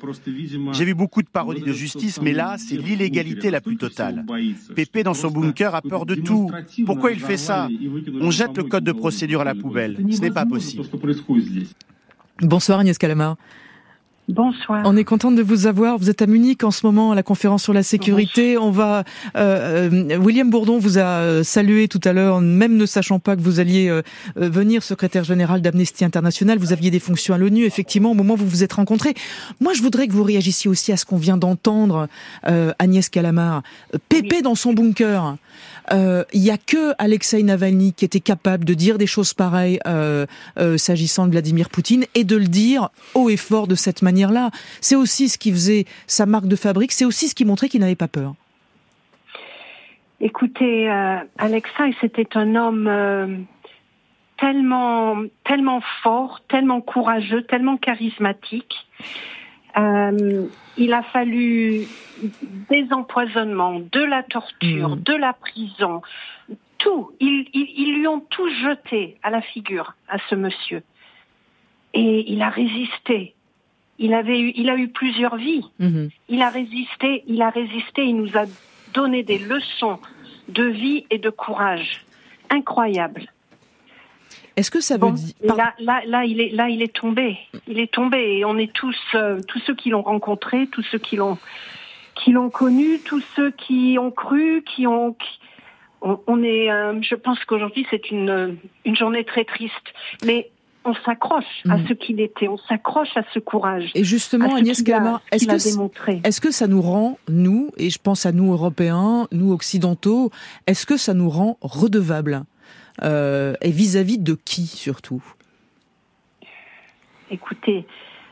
[0.73, 4.25] J'ai vu beaucoup de parodies de justice, mais là, c'est l'illégalité la plus totale.
[4.75, 6.51] Pépé, dans son bunker, a peur de tout.
[6.87, 7.69] Pourquoi il fait ça
[8.21, 9.99] On jette le code de procédure à la poubelle.
[10.11, 10.85] Ce n'est pas possible.
[12.41, 13.37] Bonsoir Agnès Calamar.
[14.27, 14.81] Bonsoir.
[14.87, 15.99] On est contente de vous avoir.
[15.99, 18.57] Vous êtes à Munich en ce moment à la conférence sur la sécurité.
[18.57, 19.05] On va.
[19.37, 23.37] euh, euh, William Bourdon vous a euh, salué tout à l'heure, même ne sachant pas
[23.37, 24.01] que vous alliez euh,
[24.39, 26.57] euh, venir secrétaire général d'Amnesty International.
[26.59, 29.13] Vous aviez des fonctions à l'ONU, effectivement, au moment où vous vous êtes rencontrés.
[29.61, 32.09] Moi, je voudrais que vous réagissiez aussi à ce qu'on vient d'entendre,
[32.49, 33.63] euh, Agnès Calamar.
[34.09, 35.37] Pépé dans son bunker.
[35.91, 39.79] Il y a que Alexei Navalny qui était capable de dire des choses pareilles
[40.77, 44.51] s'agissant de Vladimir Poutine et de le dire haut et fort de cette manière-là.
[44.81, 47.81] C'est aussi ce qui faisait sa marque de fabrique, c'est aussi ce qui montrait qu'il
[47.81, 48.35] n'avait pas peur.
[50.21, 53.27] Écoutez, euh, Alexei, c'était un homme euh,
[54.39, 58.75] tellement, tellement fort, tellement courageux, tellement charismatique.
[59.77, 61.87] Euh, il a fallu
[62.71, 65.03] des empoisonnements, de la torture, mm.
[65.03, 66.03] de la prison,
[66.79, 67.11] tout.
[67.21, 70.83] Ils, ils, lui ont tout jeté à la figure, à ce monsieur.
[71.93, 73.35] Et il a résisté.
[73.99, 75.65] Il avait eu, il a eu plusieurs vies.
[75.81, 76.11] Mm-hmm.
[76.29, 78.45] Il a résisté, il a résisté, il nous a
[78.93, 79.99] donner des leçons
[80.49, 82.05] de vie et de courage
[82.51, 83.33] incroyables.
[84.57, 87.39] Est-ce que ça veut dire là, là, là, il est là, il est tombé.
[87.67, 90.99] Il est tombé et on est tous, euh, tous ceux qui l'ont rencontré, tous ceux
[90.99, 91.39] qui l'ont,
[92.15, 95.17] qui l'ont connu, tous ceux qui ont cru, qui ont,
[96.01, 96.71] on, est.
[96.71, 99.93] Euh, je pense qu'aujourd'hui c'est une une journée très triste,
[100.25, 100.51] mais
[100.85, 101.89] on s'accroche à mm.
[101.89, 103.91] ce qu'il était, on s'accroche à ce courage.
[103.95, 108.27] Et justement, Agnès Calama, est-ce que, est que ça nous rend, nous, et je pense
[108.27, 110.31] à nous Européens, nous Occidentaux,
[110.67, 112.45] est-ce que ça nous rend redevables?
[113.03, 115.23] Euh, Et vis-à-vis de qui surtout?
[117.31, 117.87] Écoutez,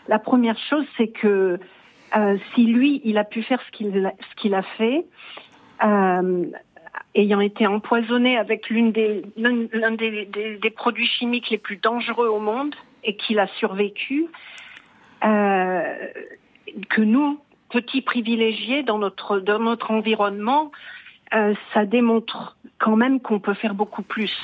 [0.09, 1.59] la première chose, c'est que
[2.17, 5.07] euh, si lui, il a pu faire ce qu'il ce qu'il a fait,
[5.83, 6.45] euh,
[7.15, 12.39] ayant été empoisonné avec l'une des, l'un des, des, produits chimiques les plus dangereux au
[12.39, 14.27] monde et qu'il a survécu,
[15.25, 15.97] euh,
[16.91, 20.71] que nous, petits privilégiés dans notre, dans notre environnement,
[21.35, 24.35] euh, ça démontre quand même qu'on peut faire beaucoup plus,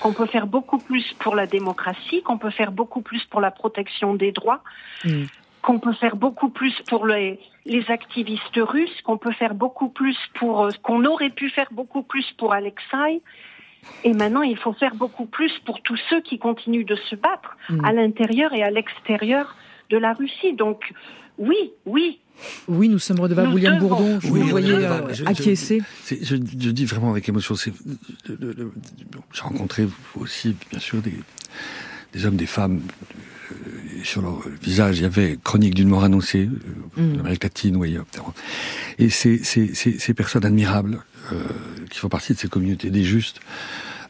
[0.00, 3.50] qu'on peut faire beaucoup plus pour la démocratie, qu'on peut faire beaucoup plus pour la
[3.50, 4.62] protection des droits.
[5.04, 5.24] Mm
[5.62, 10.16] qu'on peut faire beaucoup plus pour les, les activistes russes, qu'on peut faire beaucoup plus
[10.34, 13.20] pour, euh, qu'on aurait pu faire beaucoup plus pour Alexei.
[14.04, 17.56] Et maintenant, il faut faire beaucoup plus pour tous ceux qui continuent de se battre
[17.68, 17.84] mm.
[17.84, 19.54] à l'intérieur et à l'extérieur
[19.90, 20.52] de la Russie.
[20.54, 20.92] Donc,
[21.38, 22.18] oui, oui.
[22.68, 23.52] Oui, nous sommes redevables.
[23.52, 25.82] William Bourdon, je vous voyais euh, acquiescer.
[26.08, 27.54] Je, je, dis vraiment avec émotion.
[27.56, 27.72] J'ai
[29.40, 31.14] rencontré aussi, bien sûr, des,
[32.12, 32.80] des hommes, des femmes
[34.04, 36.48] sur leur visage, il y avait chronique d'une mort annoncée,
[36.98, 37.16] euh, mm.
[37.16, 38.06] en Amérique latine ou ailleurs.
[38.98, 41.00] Et ces, ces, ces, ces personnes admirables,
[41.32, 41.42] euh,
[41.90, 43.40] qui font partie de ces communautés des justes,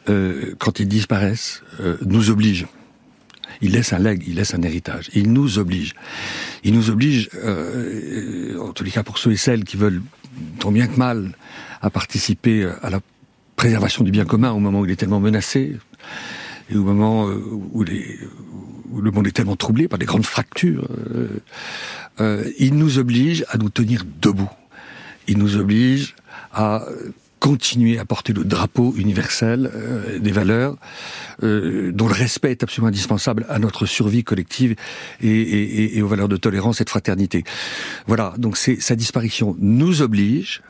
[0.09, 2.67] euh, quand ils disparaissent, euh, nous obligent.
[3.61, 5.09] Ils laissent un legs, ils laissent un héritage.
[5.13, 5.93] Ils nous obligent.
[6.63, 10.01] Ils nous obligent, euh, en tous les cas pour ceux et celles qui veulent,
[10.59, 11.35] tant bien que mal,
[11.81, 12.99] à participer à la
[13.55, 15.77] préservation du bien commun au moment où il est tellement menacé
[16.69, 18.19] et au moment où les,
[18.91, 21.27] où le monde est tellement troublé par des grandes fractures, euh,
[22.19, 24.49] euh, il nous oblige à nous tenir debout.
[25.27, 26.15] Il nous oblige
[26.51, 26.85] à
[27.39, 30.75] continuer à porter le drapeau universel euh, des valeurs
[31.43, 34.75] euh, dont le respect est absolument indispensable à notre survie collective
[35.21, 37.43] et, et, et aux valeurs de tolérance et de fraternité.
[38.07, 40.61] Voilà, donc c'est sa disparition nous oblige.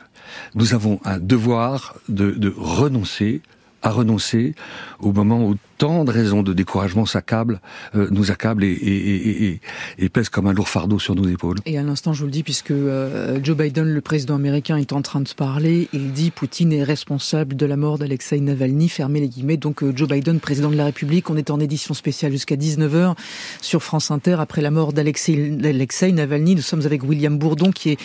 [0.54, 3.42] Nous avons un devoir de, de renoncer
[3.82, 4.54] à renoncer
[5.00, 7.58] au moment où tant de raisons de découragement s'accablent,
[7.94, 9.60] euh, nous accablent et, et, et,
[9.98, 11.56] et, pèsent comme un lourd fardeau sur nos épaules.
[11.64, 14.92] Et à l'instant, je vous le dis, puisque euh, Joe Biden, le président américain, est
[14.92, 19.20] en train de parler, il dit Poutine est responsable de la mort d'Alexei Navalny, fermez
[19.20, 19.56] les guillemets.
[19.56, 23.14] Donc euh, Joe Biden, président de la République, on est en édition spéciale jusqu'à 19h
[23.62, 26.56] sur France Inter après la mort d'Alexei Navalny.
[26.56, 27.98] Nous sommes avec William Bourdon, qui est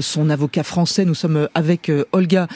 [0.00, 1.04] son avocat français.
[1.04, 2.46] Nous sommes avec Olga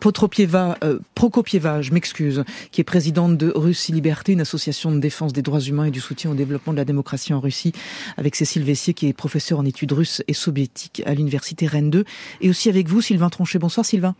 [0.00, 0.78] Potropieva,
[1.14, 5.60] Prokopieva, je m'excuse, qui est présidente de Russie Liberté, une association de défense des droits
[5.60, 7.72] humains et du soutien au développement de la démocratie en Russie,
[8.18, 12.04] avec Cécile Vessier, qui est professeur en études russes et soviétiques à l'université Rennes 2,
[12.42, 13.58] et aussi avec vous, Sylvain Tronchet.
[13.58, 14.14] Bonsoir Sylvain.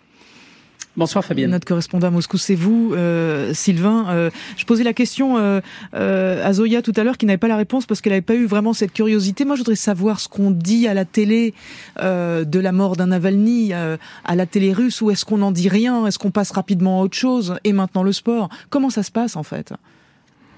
[0.96, 1.50] Bonsoir Fabienne.
[1.50, 4.06] Notre correspondant à Moscou, c'est vous, euh, Sylvain.
[4.08, 5.60] Euh, je posais la question euh,
[5.92, 8.46] à Zoya tout à l'heure, qui n'avait pas la réponse parce qu'elle n'avait pas eu
[8.46, 9.44] vraiment cette curiosité.
[9.44, 11.52] Moi, je voudrais savoir ce qu'on dit à la télé
[12.00, 16.06] de la mort d'un Navalny, à la télé russe, ou est-ce qu'on n'en dit rien?
[16.06, 17.56] Est-ce qu'on passe rapidement à autre chose?
[17.64, 18.48] Et maintenant le sport.
[18.70, 19.74] Comment ça se passe en fait?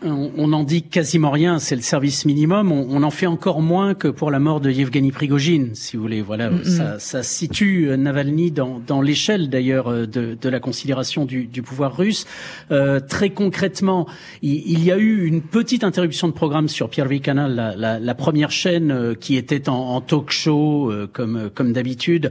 [0.04, 2.70] On n'en dit quasiment rien, c'est le service minimum.
[2.70, 6.22] On, en fait encore moins que pour la mort de Yevgeny Prigogine, si vous voulez.
[6.22, 11.24] Voilà, ça, ça, situe euh, Navalny dans, dans l'échelle d'ailleurs euh, de, de, la considération
[11.24, 12.26] du, du pouvoir russe.
[12.70, 14.06] Euh, très concrètement,
[14.42, 18.14] il, y a eu une petite interruption de programme sur Pierre Canal, la, la, la,
[18.14, 22.30] première chaîne euh, qui était en, en talk show comme comme d'habitude,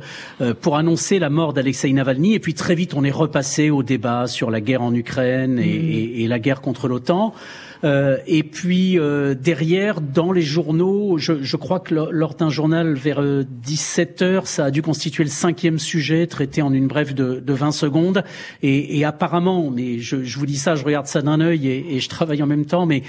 [0.62, 2.34] pour annoncer la mort d'Alexei Navalny.
[2.34, 5.63] Et puis très vite, on est repassé au débat sur la guerre en Ukraine et,
[5.63, 7.34] et, et la guerre contre l'OTAN.
[7.83, 12.93] Euh, et puis euh, derrière, dans les journaux, je, je crois que lors d'un journal
[12.93, 17.39] vers 17 heures, ça a dû constituer le cinquième sujet traité en une brève de,
[17.39, 18.23] de 20 secondes.
[18.63, 21.95] Et, et apparemment, mais je, je, vous dis ça, je regarde ça d'un œil et,
[21.95, 23.03] et, je travaille en même temps, mais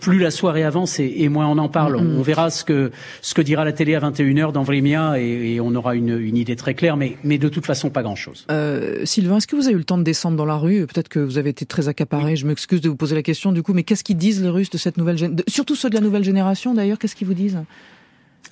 [0.00, 1.96] plus la soirée avance et, et moins on en parle.
[1.96, 2.90] On, verra ce que
[3.22, 6.36] ce que dira la télé à 21h dans Vrimia et, et on aura une, une,
[6.36, 8.46] idée très claire, mais, mais de toute façon pas grand-chose.
[9.04, 10.86] Sylvain, est-ce que vous avez eu le temps de descendre dans la rue?
[10.86, 12.36] Peut-être que vous avez été très accaparé.
[12.36, 14.70] Je m'excuse de vous poser la question du coup, mais qu'est-ce qu'ils disent les Russes
[14.70, 17.58] de cette nouvelle génération Surtout ceux de la nouvelle génération d'ailleurs, qu'est-ce qu'ils vous disent?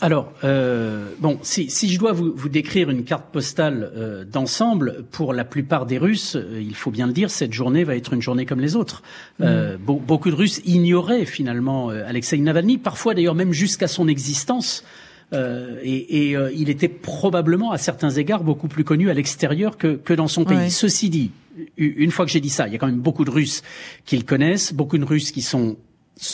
[0.00, 5.04] Alors, euh, bon, si, si, je dois vous, vous, décrire une carte postale euh, d'ensemble,
[5.10, 8.12] pour la plupart des Russes, euh, il faut bien le dire, cette journée va être
[8.12, 9.02] une journée comme les autres.
[9.40, 10.00] Euh, mm.
[10.00, 14.84] beaucoup de Russes ignoraient finalement euh, Alexei Navalny, parfois d'ailleurs même jusqu'à son existence.
[15.32, 20.14] et, et il était probablement, à certains égards, beaucoup plus connu à l'extérieur que, que,
[20.14, 20.56] dans son pays.
[20.56, 20.70] Ouais.
[20.70, 21.32] Ceci dit,
[21.76, 23.62] une fois que j'ai dit ça, il y a quand même beaucoup de Russes
[24.04, 25.76] qui le connaissent, beaucoup de Russes qui sont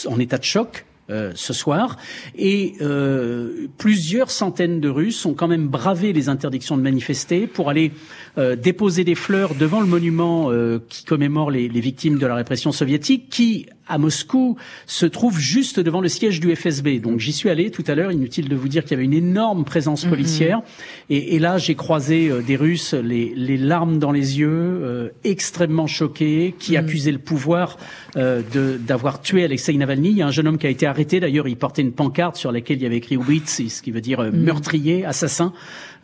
[0.07, 1.97] en état de choc, euh, ce soir.
[2.37, 7.69] Et euh, plusieurs centaines de Russes ont quand même bravé les interdictions de manifester pour
[7.69, 7.91] aller
[8.37, 12.35] euh, déposer des fleurs devant le monument euh, qui commémore les, les, victimes de la
[12.35, 14.55] répression soviétique, qui à Moscou
[14.87, 16.99] se trouve juste devant le siège du FSB.
[17.01, 18.11] Donc j'y suis allé tout à l'heure.
[18.11, 20.59] Inutile de vous dire qu'il y avait une énorme présence policière.
[20.59, 21.15] Mm -hmm.
[21.15, 25.09] et, et, là, j'ai croisé euh, des Russes, les, les, larmes dans les yeux, euh,
[25.23, 26.79] extrêmement choqués, qui mm -hmm.
[26.79, 27.67] accusaient le pouvoir
[28.15, 28.41] euh,
[28.89, 30.09] d'avoir tué Alexei Navalny.
[30.09, 31.19] Il y a un jeune homme qui a été arrêté.
[31.23, 34.05] D'ailleurs, il portait une pancarte sur laquelle il y avait écrit Ubitz, ce qui veut
[34.09, 34.45] dire mm -hmm.
[34.47, 35.49] meurtrier, assassin.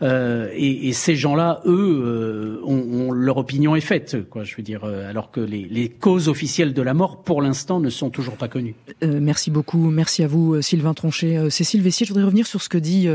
[0.01, 4.43] Euh, et, et, ces gens-là, eux, euh, ont, ont, leur opinion est faite, quoi.
[4.43, 7.79] Je veux dire, euh, alors que les, les, causes officielles de la mort, pour l'instant,
[7.79, 8.75] ne sont toujours pas connues.
[9.03, 11.49] Euh, merci beaucoup, merci à vous, Sylvain Tronchet.
[11.49, 13.07] Cécile Vessier, je voudrais revenir sur ce que dit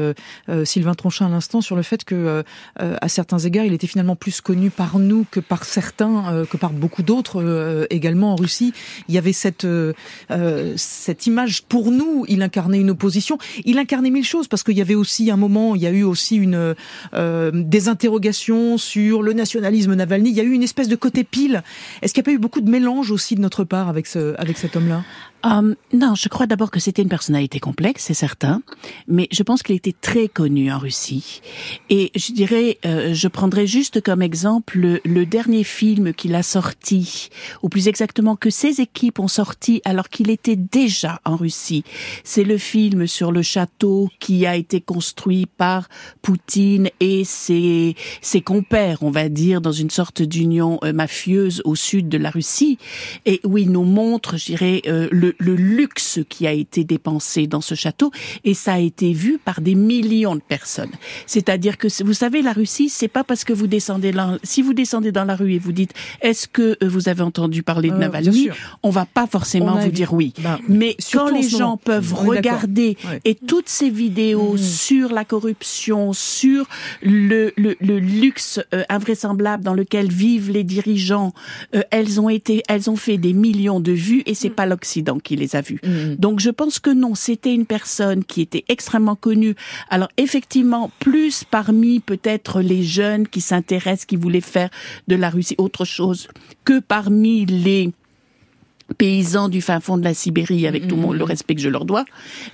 [0.65, 2.43] Sylvain Tronchet à l'instant, sur le fait que,
[2.77, 6.73] à certains égards, il était finalement plus connu par nous que par certains, que par
[6.73, 8.73] beaucoup d'autres également en Russie.
[9.09, 9.67] Il y avait cette
[10.77, 12.25] cette image pour nous.
[12.29, 13.39] Il incarnait une opposition.
[13.65, 16.03] Il incarnait mille choses parce qu'il y avait aussi un moment, il y a eu
[16.03, 16.72] aussi une euh,
[17.15, 20.31] des interrogations sur le nationalisme Navalny.
[20.31, 21.63] Il y a eu une espèce de côté pile.
[22.01, 24.35] Est-ce qu'il n'y a pas eu beaucoup de mélange aussi de notre part avec, ce,
[24.39, 25.03] avec cet homme-là?
[25.45, 28.63] Um, non, je crois d'abord que c'était une personnalité complexe, c'est certain,
[29.09, 31.41] mais je pense qu'il était très connu en Russie.
[31.91, 36.45] Et je dirais, euh, je prendrais juste comme exemple le, le dernier film qu'il a
[36.45, 37.29] sorti,
[37.63, 41.83] ou plus exactement que ses équipes ont sorti alors qu'il était déjà en Russie.
[42.23, 45.89] C'est le film sur le château qui a été construit par
[46.23, 51.75] Poutine et ses, ses compères, on va dire, dans une sorte d'union euh, mafieuse au
[51.75, 52.79] sud de la Russie,
[53.27, 57.47] et où il nous montre, je dirais, euh, le le, luxe qui a été dépensé
[57.47, 58.11] dans ce château
[58.45, 60.91] et ça a été vu par des millions de personnes.
[61.27, 64.75] C'est-à-dire que vous savez la Russie, c'est pas parce que vous descendez là, si vous
[64.75, 67.95] descendez dans la rue et vous dites est-ce que euh, vous avez entendu parler de
[67.95, 68.49] euh, Navalny,
[68.83, 70.33] on va pas forcément vous dire oui.
[70.39, 73.21] Ben, Mais quand les gens peuvent regarder ouais.
[73.25, 74.59] et toutes ces vidéos mmh.
[74.59, 76.67] sur la corruption, sur
[77.03, 81.33] le, le, le luxe euh, invraisemblable dans lequel vivent les dirigeants,
[81.75, 84.55] euh, elles ont été, elles ont fait des millions de vues et c'est mmh.
[84.55, 85.81] pas l'Occident qui les a vus.
[85.83, 86.17] Mmh.
[86.17, 89.55] Donc je pense que non, c'était une personne qui était extrêmement connue.
[89.89, 94.71] Alors effectivement, plus parmi peut-être les jeunes qui s'intéressent, qui voulaient faire
[95.09, 96.29] de la Russie autre chose
[96.65, 97.93] que parmi les
[98.99, 100.89] paysans du fin fond de la Sibérie avec mmh.
[100.89, 102.05] tout le, monde, le respect que je leur dois,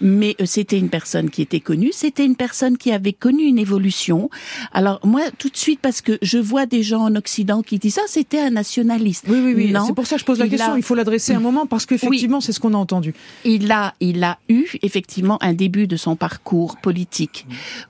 [0.00, 3.58] mais euh, c'était une personne qui était connue, c'était une personne qui avait connu une
[3.58, 4.30] évolution.
[4.72, 7.94] Alors moi, tout de suite, parce que je vois des gens en Occident qui disent
[7.94, 9.26] ça, ah, c'était un nationaliste.
[9.28, 9.74] Oui, oui, oui.
[9.86, 10.74] C'est pour ça que je pose la il question.
[10.74, 10.76] A...
[10.76, 12.42] Il faut l'adresser un moment parce qu'effectivement, oui.
[12.42, 13.14] c'est ce qu'on a entendu.
[13.44, 17.46] Il a, il a eu effectivement un début de son parcours politique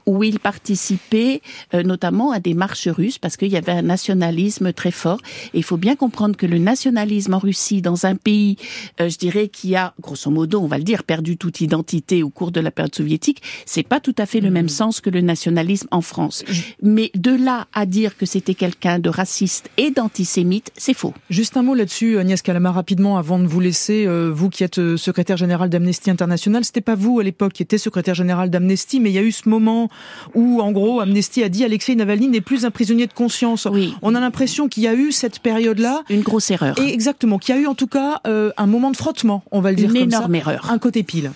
[0.07, 1.43] où il participait
[1.75, 5.21] euh, notamment à des marches russes parce qu'il y avait un nationalisme très fort.
[5.55, 8.28] Et il faut bien comprendre que le nationalisme en Russie, dans un pays
[9.01, 12.31] euh, je dirais, qui a, grosso modo, on va le dire, perdu toute identité au
[12.31, 14.55] cours de la période soviétique, c'est pas tout à fait le mmh.
[14.55, 16.45] même sens que le nationalisme en France.
[16.83, 21.15] Mais de là à dire que c'était quelqu'un de raciste et d'antisémite, c'est faux.
[21.31, 24.79] Juste un mot là-dessus, Agnès Calama, rapidement, avant de vous laisser, euh, vous qui êtes
[24.79, 29.01] euh, secrétaire général d'Amnesty International, c'était pas vous à l'époque qui était secrétaire général d'Amnesty,
[29.01, 29.89] mais il y a eu ce moment
[30.35, 33.67] où, en gros, Amnesty a dit Alexei Navalny n'est plus un prisonnier de conscience.
[33.71, 33.95] Oui.
[34.03, 36.03] On a l'impression qu'il y a eu cette période-là.
[36.11, 36.79] Une grosse erreur.
[36.79, 39.61] Et exactement, qu'il y a eu en tout cas euh, un moment de frottement, on
[39.61, 40.39] va le dire Une comme énorme ça.
[40.39, 40.71] erreur.
[40.71, 41.31] Un côté pile.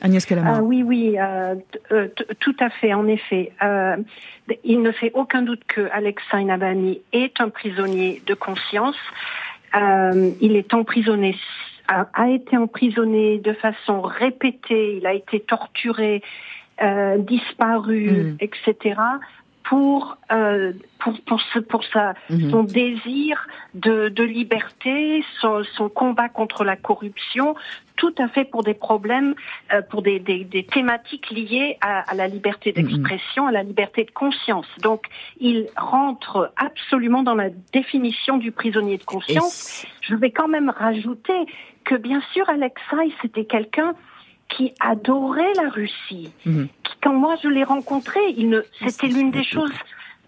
[0.00, 0.56] Agnès Calama.
[0.56, 1.54] Ah, oui, oui, euh,
[1.90, 2.08] euh,
[2.40, 3.52] tout à fait, en effet.
[3.62, 3.96] Euh,
[4.64, 8.96] il ne fait aucun doute que Alexei Navalny est un prisonnier de conscience.
[9.74, 11.36] Euh, il est emprisonné,
[11.88, 14.98] a, a, été emprisonné de façon répétée.
[14.98, 16.22] Il a été torturé,
[16.82, 18.36] euh, disparu, mmh.
[18.40, 18.94] etc
[19.68, 22.50] pour euh, pour pour, ce, pour sa, Mhm.
[22.50, 27.54] son désir de, de liberté, son, son combat contre la corruption,
[27.96, 29.34] tout à fait pour des problèmes,
[29.72, 34.04] euh, pour des, des, des thématiques liées à, à la liberté d'expression, à la liberté
[34.04, 34.66] de conscience.
[34.82, 35.06] Donc,
[35.40, 39.84] il rentre absolument dans la définition du prisonnier de conscience.
[40.00, 41.46] Je vais quand même rajouter
[41.84, 43.94] que bien sûr, Alexei, c'était quelqu'un
[44.48, 46.32] qui adorait la Russie.
[46.44, 46.68] Mhm.
[46.84, 49.72] Qui, quand moi je l'ai rencontré, ne, c'était l'une des choses,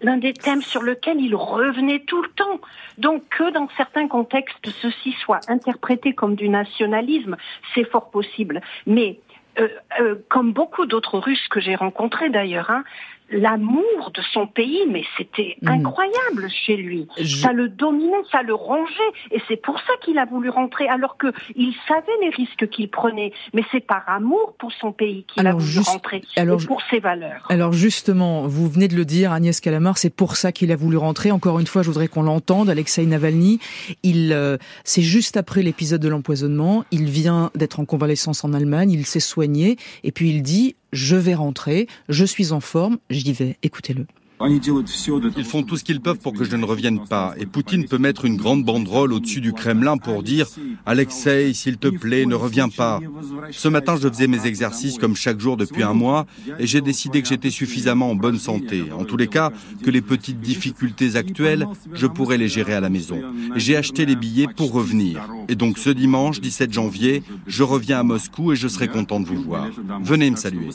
[0.01, 2.59] l'un des thèmes sur lequel il revenait tout le temps.
[2.97, 7.37] Donc que dans certains contextes ceci soit interprété comme du nationalisme,
[7.73, 8.61] c'est fort possible.
[8.85, 9.19] Mais
[9.59, 9.67] euh,
[9.99, 12.83] euh, comme beaucoup d'autres Russes que j'ai rencontrés d'ailleurs, hein,
[13.31, 15.69] l'amour de son pays, mais c'était Mhm.
[15.71, 17.07] incroyable chez lui.
[17.19, 18.91] Je- Ça le dominait, ça le rongeait,
[19.31, 22.89] et c'est pour ça qu'il a voulu rentrer, alors que il savait les risques qu'il
[22.89, 23.31] prenait.
[23.53, 26.81] Mais c'est par amour pour son pays qu'il a voulu juste- rentrer, alors, et pour
[26.89, 27.45] ses valeurs.
[27.49, 30.97] Alors justement, vous venez de le dire, Agnès Calamar, c'est pour ça qu'il a voulu
[30.97, 31.31] rentrer.
[31.31, 32.69] Encore une fois, je voudrais qu'on l'entende.
[32.69, 33.59] Alexei Navalny,
[34.03, 36.83] il, euh, c'est juste après l'épisode de l'empoisonnement.
[36.91, 41.15] Il vient d'être en convalescence en Allemagne, il s'est soigné, et puis il dit je
[41.15, 43.57] vais rentrer, je suis en forme, j'y vais.
[43.63, 44.05] Écoutez-le.
[44.41, 47.33] Ils font tout ce qu'ils peuvent pour que je ne revienne pas.
[47.37, 50.47] Et Poutine peut mettre une grande banderole au-dessus du Kremlin pour dire
[50.85, 52.99] Alexei, s'il te plaît, ne reviens pas.
[53.51, 56.25] Ce matin, je faisais mes exercices comme chaque jour depuis un mois
[56.57, 58.85] et j'ai décidé que j'étais suffisamment en bonne santé.
[58.97, 59.51] En tous les cas,
[59.83, 63.21] que les petites difficultés actuelles, je pourrais les gérer à la maison.
[63.55, 65.21] J'ai acheté les billets pour revenir.
[65.49, 69.25] Et donc ce dimanche, 17 janvier, je reviens à Moscou et je serai content de
[69.25, 69.67] vous voir.
[70.01, 70.69] Venez me saluer.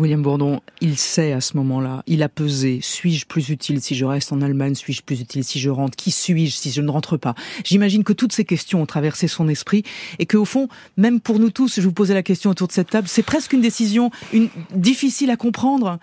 [0.00, 4.04] William Bourdon, il sait à ce moment-là, il a pesé, suis-je plus utile si je
[4.04, 7.16] reste en Allemagne, suis-je plus utile si je rentre, qui suis-je si je ne rentre
[7.16, 7.34] pas?
[7.64, 9.82] J'imagine que toutes ces questions ont traversé son esprit
[10.18, 12.72] et que au fond, même pour nous tous, je vous posais la question autour de
[12.72, 15.98] cette table, c'est presque une décision une, difficile à comprendre,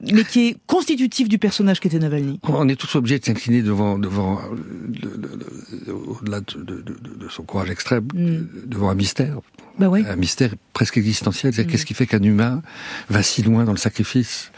[0.00, 2.40] mais qui est constitutive du personnage qu'était Navalny.
[2.44, 7.42] On est tous obligés de s'incliner devant, devant euh, au-delà de, de- de- de son
[7.44, 8.46] courage extrême, Mm.
[8.66, 9.38] devant un mystère.
[9.78, 10.04] Bah ouais.
[10.06, 11.52] Un mystère presque existentiel.
[11.52, 11.66] C'est Mm.
[11.66, 12.62] qu'est-ce qui fait qu'un humain
[13.08, 14.50] va si loin dans le sacrifice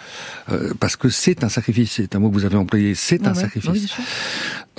[0.52, 1.92] Euh, Parce que c'est un sacrifice.
[1.96, 2.94] C'est un mot que vous avez employé.
[2.94, 3.40] C'est Ouais, un ouais.
[3.40, 3.96] sacrifice.
[3.98, 4.05] Oui.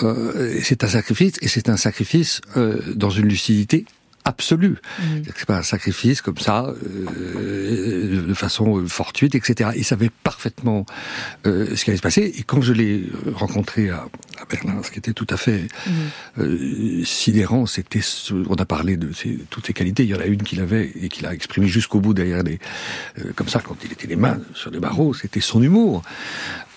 [0.04, 3.86] Euh, c'est un sacrifice, et c'est un sacrifice euh, dans une lucidité
[4.28, 4.78] absolue.
[5.00, 5.24] Mhm.
[5.36, 6.74] C'est pas un sacrifice comme ça,
[7.26, 9.72] euh, de façon fortuite, etc.
[9.76, 10.86] Il savait parfaitement
[11.46, 12.34] euh, ce qui allait se passer.
[12.38, 14.06] Et quand je l'ai rencontré à,
[14.42, 15.68] à Berlin, ce qui était tout à fait
[16.40, 18.02] euh, sidérant, c'était,
[18.50, 20.04] on a parlé de ses- toutes ses qualités.
[20.04, 22.60] Il y en a une qu'il avait et qu'il a exprimé jusqu'au bout derrière des,
[23.20, 26.04] euh, comme ça, quand il était les mains sur les barreaux, c'était son humour.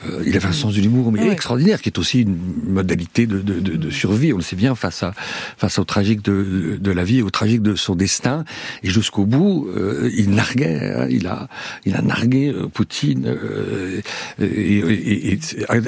[0.06, 1.32] Euh, il avait un sens de l'humour mais Ouais.
[1.32, 4.32] extraordinaire, qui est aussi une modalité de, de, de, survie.
[4.32, 5.12] On le sait bien face à
[5.58, 8.44] face au tragique de, de la vie et au tragique de son destin.
[8.82, 10.92] Et jusqu'au bout, euh, il narguait.
[10.96, 11.48] hein, il a
[11.84, 13.26] il a nargué euh, Poutine.
[13.26, 14.00] euh,
[14.40, 14.46] et,
[14.78, 15.40] et- et-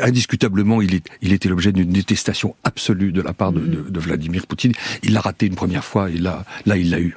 [0.02, 4.46] indiscutablement, il est il était l'objet d'une détestation absolue de la part de, de Vladimir
[4.46, 4.72] Poutine.
[5.02, 7.16] Il l'a raté une première fois et là là il l'a eu.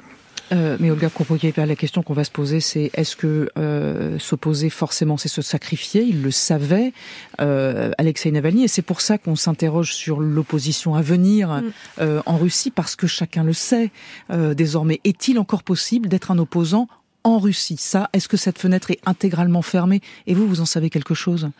[0.52, 4.70] Euh, mais Olga Kropokieva, la question qu'on va se poser, c'est est-ce que euh, s'opposer
[4.70, 6.02] forcément, c'est se sacrifier?
[6.02, 6.92] Il le savait,
[7.40, 11.72] euh, Alexei Navalny, et c'est pour ça qu'on s'interroge sur l'opposition à venir Mm.
[12.00, 13.90] euh, en Russie, parce que chacun le sait.
[14.30, 15.00] Euh, désormais.
[15.04, 16.88] Est-il encore possible d'être un opposant
[17.24, 17.76] en Russie?
[17.78, 20.00] Ça, est-ce que cette fenêtre est intégralement fermée?
[20.26, 21.50] Et vous, vous en savez quelque chose?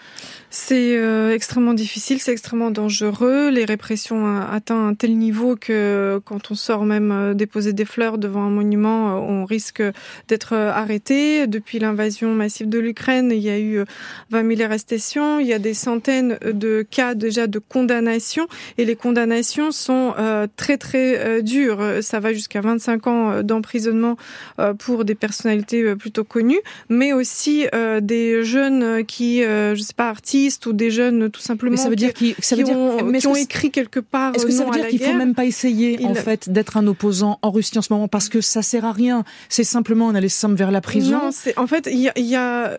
[0.58, 3.50] C'est euh, extrêmement difficile, c'est extrêmement dangereux.
[3.50, 7.84] Les répressions euh, atteignent un tel niveau que quand on sort même euh, déposer des
[7.84, 9.82] fleurs devant un monument, euh, on risque
[10.28, 11.46] d'être euh, arrêté.
[11.46, 13.84] Depuis l'invasion massive de l'Ukraine, il y a eu euh,
[14.30, 18.96] 20 000 arrestations, il y a des centaines de cas déjà de condamnation et les
[18.96, 21.84] condamnations sont euh, très très euh, dures.
[22.00, 24.16] Ça va jusqu'à 25 ans euh, d'emprisonnement
[24.58, 29.74] euh, pour des personnalités euh, plutôt connues, mais aussi euh, des jeunes euh, qui, euh,
[29.74, 32.56] je sais pas, artistes ou des jeunes tout simplement Mais ça veut qui, dire ça
[32.56, 34.34] qui veut dire- ont, mais qui ont écrit quelque part.
[34.34, 36.76] Est-ce que euh, ça veut dire qu'il faut même pas essayer, en Il- fait, d'être
[36.76, 38.08] un opposant en Russie en ce moment?
[38.08, 39.24] Parce que ça sert à rien.
[39.48, 41.12] C'est simplement on aller simple vers la prison.
[41.18, 42.78] Non, c'est en fait il y a, y a-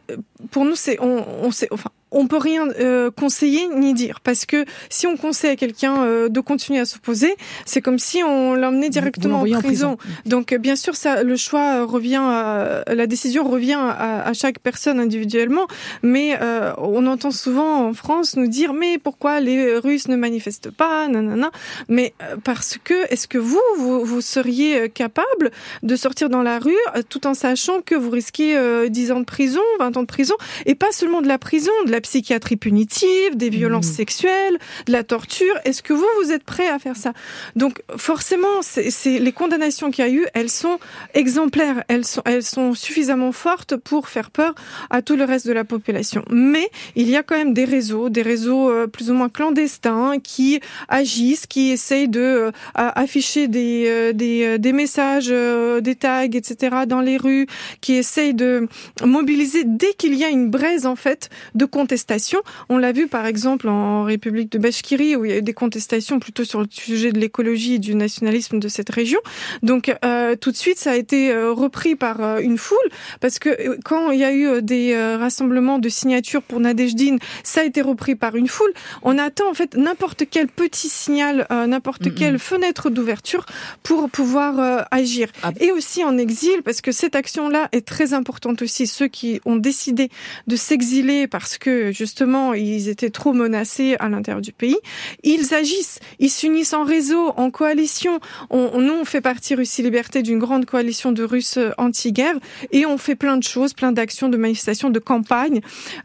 [0.52, 4.20] pour nous c'est on, on sait enfin on peut rien euh, conseiller ni dire.
[4.22, 8.24] Parce que si on conseille à quelqu'un euh, de continuer à s'opposer, c'est comme si
[8.24, 9.96] on l'emmenait directement en l'envoyez en prison.
[9.98, 10.14] prison.
[10.26, 14.34] Donc euh, bien sûr ça le choix euh, revient à, la décision revient à, à
[14.34, 15.68] chaque personne individuellement,
[16.02, 20.72] mais euh, on entend souvent en France nous dire mais pourquoi les Russes ne manifestent
[20.72, 21.08] pas?
[21.08, 21.52] Nanana.
[21.90, 25.52] Mais euh, parce que est-ce que vous, vous vous seriez capable
[25.84, 26.76] de sortir dans la rue
[27.10, 30.36] tout en sachant que vous risquez euh, 10 ans de prison, 20 ans de prison?
[30.66, 33.94] Et pas seulement de la prison, de la la psychiatrie punitive, des violences Mhm.
[34.04, 35.56] sexuelles, de la torture.
[35.66, 37.12] Est-ce que vous, vous êtes prêt à faire ça?
[37.56, 40.78] Donc forcément, c'est les condamnations qu'il y a eu, elles sont
[41.16, 44.54] exemplaires, elles sont, elles sont suffisamment fortes pour faire peur
[44.92, 46.24] à tout le reste de la population.
[46.30, 50.20] Mais il y a quand même des réseaux, des réseaux euh, plus ou moins clandestins
[50.22, 55.96] qui agissent, qui essayent de euh, afficher des, euh, des, euh, des messages, euh, des
[55.96, 56.86] tags, etc.
[56.88, 57.48] dans les rues,
[57.82, 58.68] qui essayent de
[59.04, 62.40] mobiliser dès qu'il y a une braise en fait de contestation.
[62.68, 65.54] On l'a vu par exemple en République de Bachkirie où il y a eu des
[65.54, 69.20] contestations plutôt sur le sujet de l'écologie et du nationalisme de cette région.
[69.64, 72.78] Donc euh, tout de suite ça a été euh, repris par euh, une foule
[73.22, 77.62] parce que euh, quand il y a eu des rassemblements de signatures pour Nadejdine, ça
[77.62, 78.74] a été repris par une foule.
[79.02, 83.46] On attend en fait n'importe quel petit signal, euh, n'importe quelle fenêtre d'ouverture
[83.84, 85.30] pour pouvoir euh, agir.
[85.60, 88.88] Et aussi en exil, parce que cette action-là est très importante aussi.
[88.88, 90.10] Ceux qui ont décidé
[90.48, 94.78] de s'exiler parce que justement ils étaient trop menacés à l'intérieur du pays,
[95.24, 98.20] ils agissent, ils s'unissent en réseau, en coalition.
[98.50, 102.36] On, on- nous, on fait partie Russie Liberté d'une grande coalition de Russes euh, anti-guerre
[102.72, 105.62] et on fait plein de choses, plein d'actions, de manifestations, de campagnes.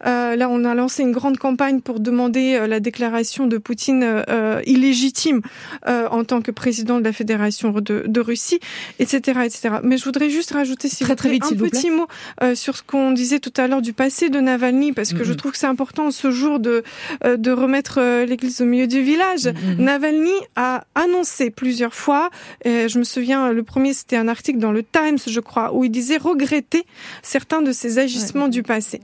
[0.07, 4.03] Euh, là, on a lancé une grande campagne pour demander euh, la déclaration de Poutine
[4.03, 5.41] euh, euh, illégitime
[5.89, 8.61] euh, en tant que président de la Fédération de, de Russie,
[8.99, 9.77] etc., etc.
[9.83, 12.07] Mais je voudrais juste rajouter, si Très, vous très plaît, vite, un vous petit mot
[12.55, 15.37] sur ce qu'on disait tout à l'heure du passé de Navalny, parce que je Mhm.
[15.37, 16.83] trouve que c'est important ce jour de
[17.25, 19.47] euh, de remettre euh, l'église au milieu du village.
[19.47, 19.85] Mhm.
[19.85, 22.31] Navalny a annoncé plusieurs fois,
[22.67, 25.85] euh, je me souviens, le premier c'était un article dans le Times, je crois, où
[25.85, 26.85] il disait regretter
[27.23, 29.01] certains de ses agissements du passé.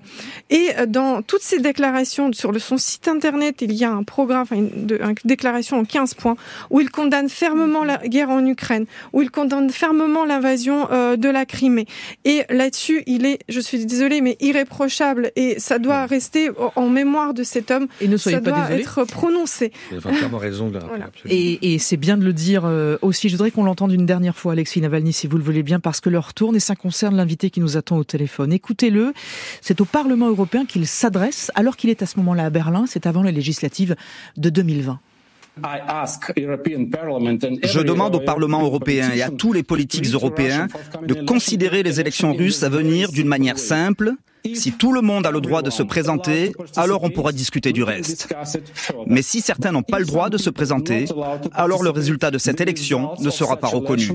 [0.51, 4.03] Et euh, dans toutes ces déclarations sur le, son site internet, il y a un
[4.03, 6.37] programme, enfin une, de- une déclaration en 15 points,
[6.71, 11.29] où il condamne fermement la guerre en Ukraine, où il condamne fermement l'invasion euh, de
[11.29, 11.87] la Crimée.
[12.25, 15.31] Et là-dessus, il est, je suis désolée, mais irréprochable.
[15.37, 17.87] Et ça doit rester en- en mémoire de cet homme.
[18.01, 18.83] Et ne soyez ça pas doit désolé.
[18.83, 19.73] être prononcé.
[19.91, 21.11] Vous avez entièrement raison de le rappeler, Voilà.
[21.29, 23.29] Et, et c'est bien de le dire euh, aussi.
[23.29, 26.01] Je voudrais qu'on l'entende une dernière fois, Alexis Navalny, si vous le voulez bien, parce
[26.01, 28.53] que l'heure tourne et ça concerne l'invité qui nous attend au téléphone.
[28.53, 29.13] Écoutez-le.
[29.61, 32.85] C'est au Parlement européen qu'il s'adresse, alors qu'il est à ce moment-là à Berlin.
[32.87, 33.97] C'est avant les législatives
[34.37, 35.01] de 2020.
[37.65, 40.69] Je demande au Parlement européen et à tous les politiques européens
[41.07, 44.13] de considérer les élections russes à venir d'une manière simple.
[44.55, 47.83] Si tout le monde a le droit de se présenter, alors on pourra discuter du
[47.83, 48.33] reste.
[49.07, 51.07] Mais si certains n'ont pas le droit de se présenter,
[51.53, 54.09] alors le résultat de cette élection ne sera pas reconnu.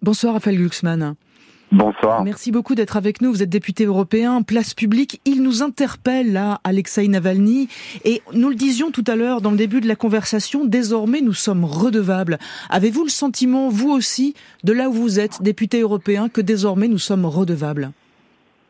[0.00, 1.14] Bonsoir, Raphaël Glucksmann.
[1.72, 2.22] Bonsoir.
[2.22, 3.30] Merci beaucoup d'être avec nous.
[3.32, 5.22] Vous êtes député européen, place publique.
[5.24, 7.68] Il nous interpelle là, Alexei Navalny.
[8.04, 11.32] Et nous le disions tout à l'heure dans le début de la conversation, désormais nous
[11.32, 12.36] sommes redevables.
[12.68, 16.98] Avez-vous le sentiment, vous aussi, de là où vous êtes, député européen, que désormais nous
[16.98, 17.92] sommes redevables?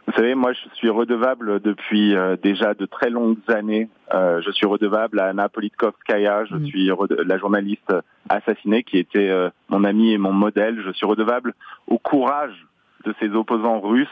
[0.06, 3.88] Vous savez, moi, je suis redevable depuis euh, déjà de très longues années.
[4.14, 6.44] Euh, je suis redevable à Anna Politkovskaya.
[6.44, 7.92] Je suis rede- la journaliste
[8.28, 10.80] assassinée qui était euh, mon amie et mon modèle.
[10.86, 11.54] Je suis redevable
[11.88, 12.66] au courage
[13.04, 14.08] de ces opposants russes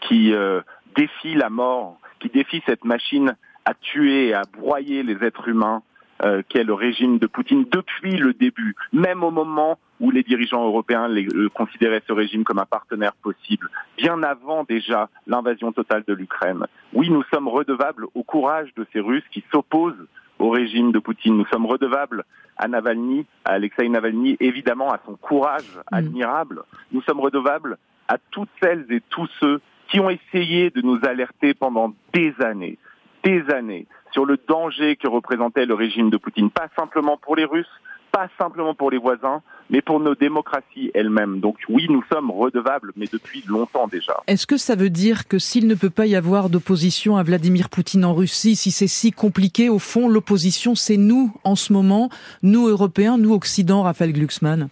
[0.00, 0.60] qui euh,
[0.96, 3.34] défient la mort, qui défient cette machine
[3.64, 5.82] à tuer et à broyer les êtres humains
[6.24, 10.64] euh, qu'est le régime de Poutine depuis le début, même au moment où les dirigeants
[10.64, 16.02] européens les- euh, considéraient ce régime comme un partenaire possible, bien avant déjà l'invasion totale
[16.08, 16.64] de l'Ukraine.
[16.92, 20.06] Oui, nous sommes redevables au courage de ces Russes qui s'opposent
[20.40, 21.36] au régime de Poutine.
[21.36, 22.24] Nous sommes redevables
[22.56, 26.62] à Navalny, à Alexei Navalny, évidemment à son courage admirable.
[26.90, 27.76] Nous sommes redevables
[28.08, 32.78] à toutes celles et tous ceux qui ont essayé de nous alerter pendant des années,
[33.24, 37.44] des années, sur le danger que représentait le régime de Poutine, pas simplement pour les
[37.44, 37.66] Russes,
[38.10, 41.40] pas simplement pour les voisins, mais pour nos démocraties elles-mêmes.
[41.40, 44.22] Donc oui, nous sommes redevables, mais depuis longtemps déjà.
[44.26, 47.68] Est-ce que ça veut dire que s'il ne peut pas y avoir d'opposition à Vladimir
[47.68, 52.08] Poutine en Russie, si c'est si compliqué, au fond, l'opposition, c'est nous, en ce moment,
[52.42, 54.68] nous, Européens, nous, Occident, Raphaël Glucksmann?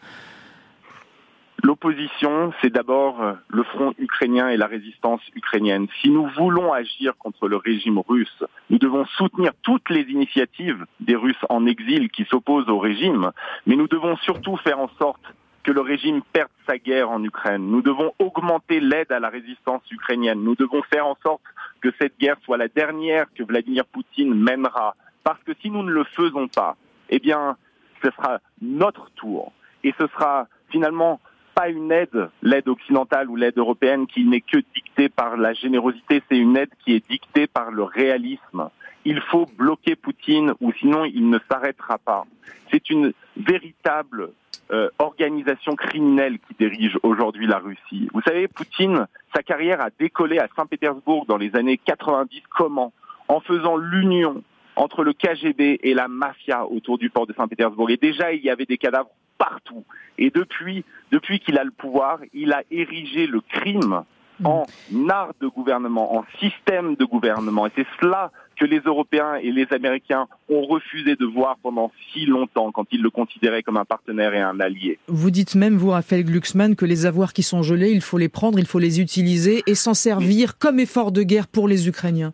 [1.63, 5.87] L'opposition, c'est d'abord euh, le front ukrainien et la résistance ukrainienne.
[6.01, 11.17] Si nous voulons agir contre le régime russe, nous devons soutenir toutes les initiatives des
[11.17, 13.31] Russes en exil qui s'opposent au régime,
[13.67, 15.23] mais nous devons surtout faire en sorte
[15.67, 17.69] que le régime perde sa guerre en Ukraine.
[17.69, 20.45] Nous devons augmenter l'aide à la résistance ukrainienne.
[20.45, 21.43] Nous devons faire en sorte
[21.81, 24.95] que cette guerre soit la dernière que Vladimir Poutine mènera.
[25.25, 26.77] Parce que si nous ne le faisons pas,
[27.09, 27.57] eh bien,
[28.01, 29.53] ce sera notre tour.
[29.83, 31.19] Et ce sera finalement
[31.57, 36.23] pas une aide, l'aide occidentale ou l'aide européenne qui n'est que dictée par la générosité,
[36.29, 38.69] c'est une aide qui est dictée par le réalisme.
[39.07, 42.25] il faut bloquer Poutine ou sinon il ne s'arrêtera pas.
[42.71, 44.33] C'est une véritable
[44.71, 48.09] euh, organisation criminelle qui dirige aujourd'hui la Russie.
[48.13, 52.43] Vous savez, Poutine, sa carrière a décollé à Saint-Pétersbourg dans les années 90.
[52.55, 52.93] Comment?
[53.29, 54.43] En faisant l'union
[54.75, 57.89] entre le KGB et la mafia autour du port de Saint-Pétersbourg.
[57.91, 59.85] Et déjà, il y avait des cadavres partout.
[60.19, 64.05] Et depuis, depuis qu'il a le pouvoir, il a érigé le crime
[64.45, 64.67] en
[65.09, 67.67] art de gouvernement, en système de gouvernement.
[67.67, 72.27] Et c'est cela que les Européens et les Américains ont refusé de voir pendant si
[72.27, 74.99] longtemps quand ils le considéraient comme un partenaire et un allié.
[75.09, 78.29] Vous dites même, vous, Raphaël Glucksmann, que les avoirs qui sont gelés, il faut les
[78.29, 82.33] prendre, il faut les utiliser et s'en servir comme effort de guerre pour les Ukrainiens.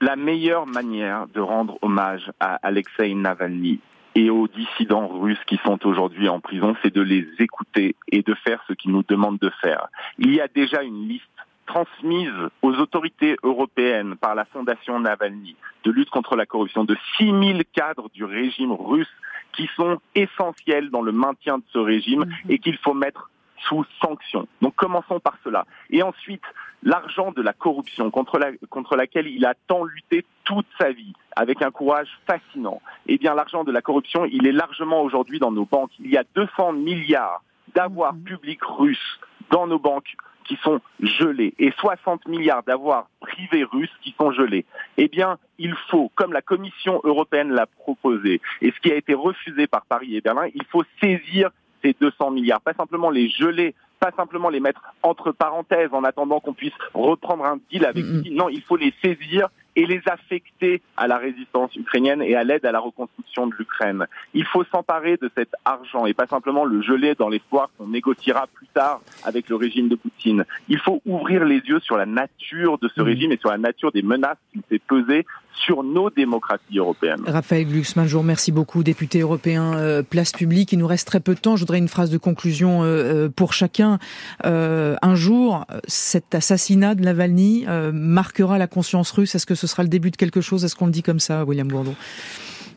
[0.00, 3.80] La meilleure manière de rendre hommage à Alexei Navalny
[4.14, 8.34] et aux dissidents russes qui sont aujourd'hui en prison, c'est de les écouter et de
[8.34, 9.88] faire ce qu'ils nous demandent de faire.
[10.18, 11.24] Il y a déjà une liste
[11.66, 17.64] transmise aux autorités européennes par la Fondation Navalny de lutte contre la corruption de 6000
[17.72, 19.10] cadres du régime russe
[19.56, 22.50] qui sont essentiels dans le maintien de ce régime mhm.
[22.50, 23.30] et qu'il faut mettre
[23.68, 24.46] sous sanction.
[24.60, 25.66] Donc commençons par cela.
[25.90, 26.42] Et ensuite,
[26.82, 31.14] l'argent de la corruption contre, la, contre laquelle il a tant lutté toute sa vie,
[31.36, 32.80] avec un courage fascinant.
[33.06, 35.92] Eh bien, l'argent de la corruption, il est largement aujourd'hui dans nos banques.
[35.98, 37.42] Il y a 200 milliards
[37.74, 38.24] d'avoirs mhm.
[38.24, 44.14] publics russes dans nos banques qui sont gelés et 60 milliards d'avoirs privés russes qui
[44.18, 44.66] sont gelés.
[44.98, 49.14] Eh bien, il faut, comme la Commission européenne l'a proposé, et ce qui a été
[49.14, 51.50] refusé par Paris et Berlin, il faut saisir
[51.84, 56.40] ces 200 milliards, pas simplement les geler, pas simplement les mettre entre parenthèses en attendant
[56.40, 60.82] qu'on puisse reprendre un deal avec mm Non, il faut les saisir et les affecter
[60.96, 64.06] à la résistance ukrainienne et à l'aide à la reconstruction de l'Ukraine.
[64.32, 68.46] Il faut s'emparer de cet argent et pas simplement le geler dans l'espoir qu'on négociera
[68.54, 70.44] plus tard avec le régime de Poutine.
[70.68, 73.04] Il faut ouvrir les yeux sur la nature de ce mmh.
[73.04, 75.26] régime et sur la nature des menaces qu'il fait peser
[75.64, 77.22] sur nos démocraties européennes.
[77.26, 80.72] Raphaël Glucksmann, je vous remercie beaucoup, député européen euh, Place Publique.
[80.72, 81.56] Il nous reste très peu de temps.
[81.56, 83.98] Je voudrais une phrase de conclusion euh, euh, pour chacun.
[84.42, 89.34] un jour, cet assassinat de Navalny marquera la conscience russe.
[89.34, 90.64] Est-ce que ce sera le début de quelque chose?
[90.64, 91.94] Est-ce qu'on le dit comme ça, William Bourdon?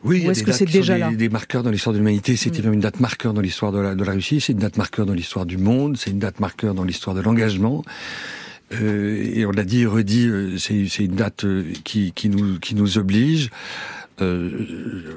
[0.04, 1.10] Oui, est-ce que c'est déjà des, là?
[1.10, 2.36] des marqueurs dans l'histoire de l'humanité.
[2.36, 2.72] C'est mm.
[2.72, 4.40] une date marqueur dans l'histoire de la, de la Russie.
[4.40, 5.96] C'est une date marqueur dans l'histoire du monde.
[5.96, 7.82] C'est une date marqueur dans l'histoire de l'engagement.
[8.72, 12.58] Euh, et on l'a dit et redit, euh, c'est une date euh, qui, qui, nous,
[12.58, 13.50] qui nous oblige.
[14.20, 14.50] Euh,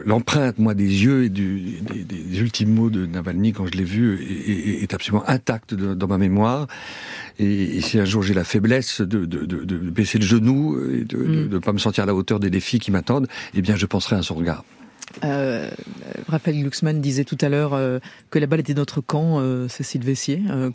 [0.05, 3.83] L'empreinte, moi, des yeux et du, des, des, ultimes mots de Navalny quand je l'ai
[3.83, 6.67] vu est, est, absolument intacte dans ma mémoire.
[7.39, 10.77] Et, et si un jour j'ai la faiblesse de, de, de, de, baisser le genou
[10.93, 11.61] et de ne mm.
[11.61, 14.21] pas me sentir à la hauteur des défis qui m'attendent, eh bien, je penserai à
[14.21, 14.63] son regard.
[15.23, 15.69] Euh,
[16.27, 17.99] Raphaël Glucksmann disait tout à l'heure euh,
[18.29, 20.41] que la balle était notre camp, euh, Cécile Vessier.
[20.49, 20.69] Euh,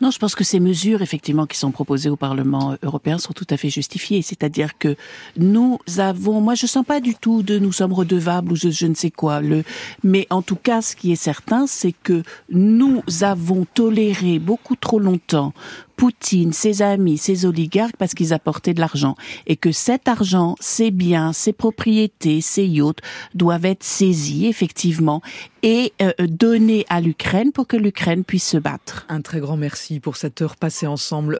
[0.00, 3.46] non, je pense que ces mesures, effectivement, qui sont proposées au Parlement européen sont tout
[3.50, 4.22] à fait justifiées.
[4.22, 4.96] C'est-à-dire que
[5.36, 8.86] nous avons, moi, je sens pas du tout de nous sommes redevables ou je, je
[8.86, 9.40] ne sais quoi.
[9.40, 9.64] Le,
[10.02, 14.98] mais en tout cas, ce qui est certain, c'est que nous avons toléré beaucoup trop
[14.98, 15.52] longtemps
[15.98, 19.16] Poutine, ses amis, ses oligarques parce qu'ils apportaient de l'argent
[19.48, 23.00] et que cet argent, ses biens, ses propriétés, ses yachts
[23.34, 25.22] doivent être saisis effectivement
[25.64, 29.06] et euh, donnés à l'Ukraine pour que l'Ukraine puisse se battre.
[29.08, 31.36] Un très grand merci pour cette heure passée ensemble.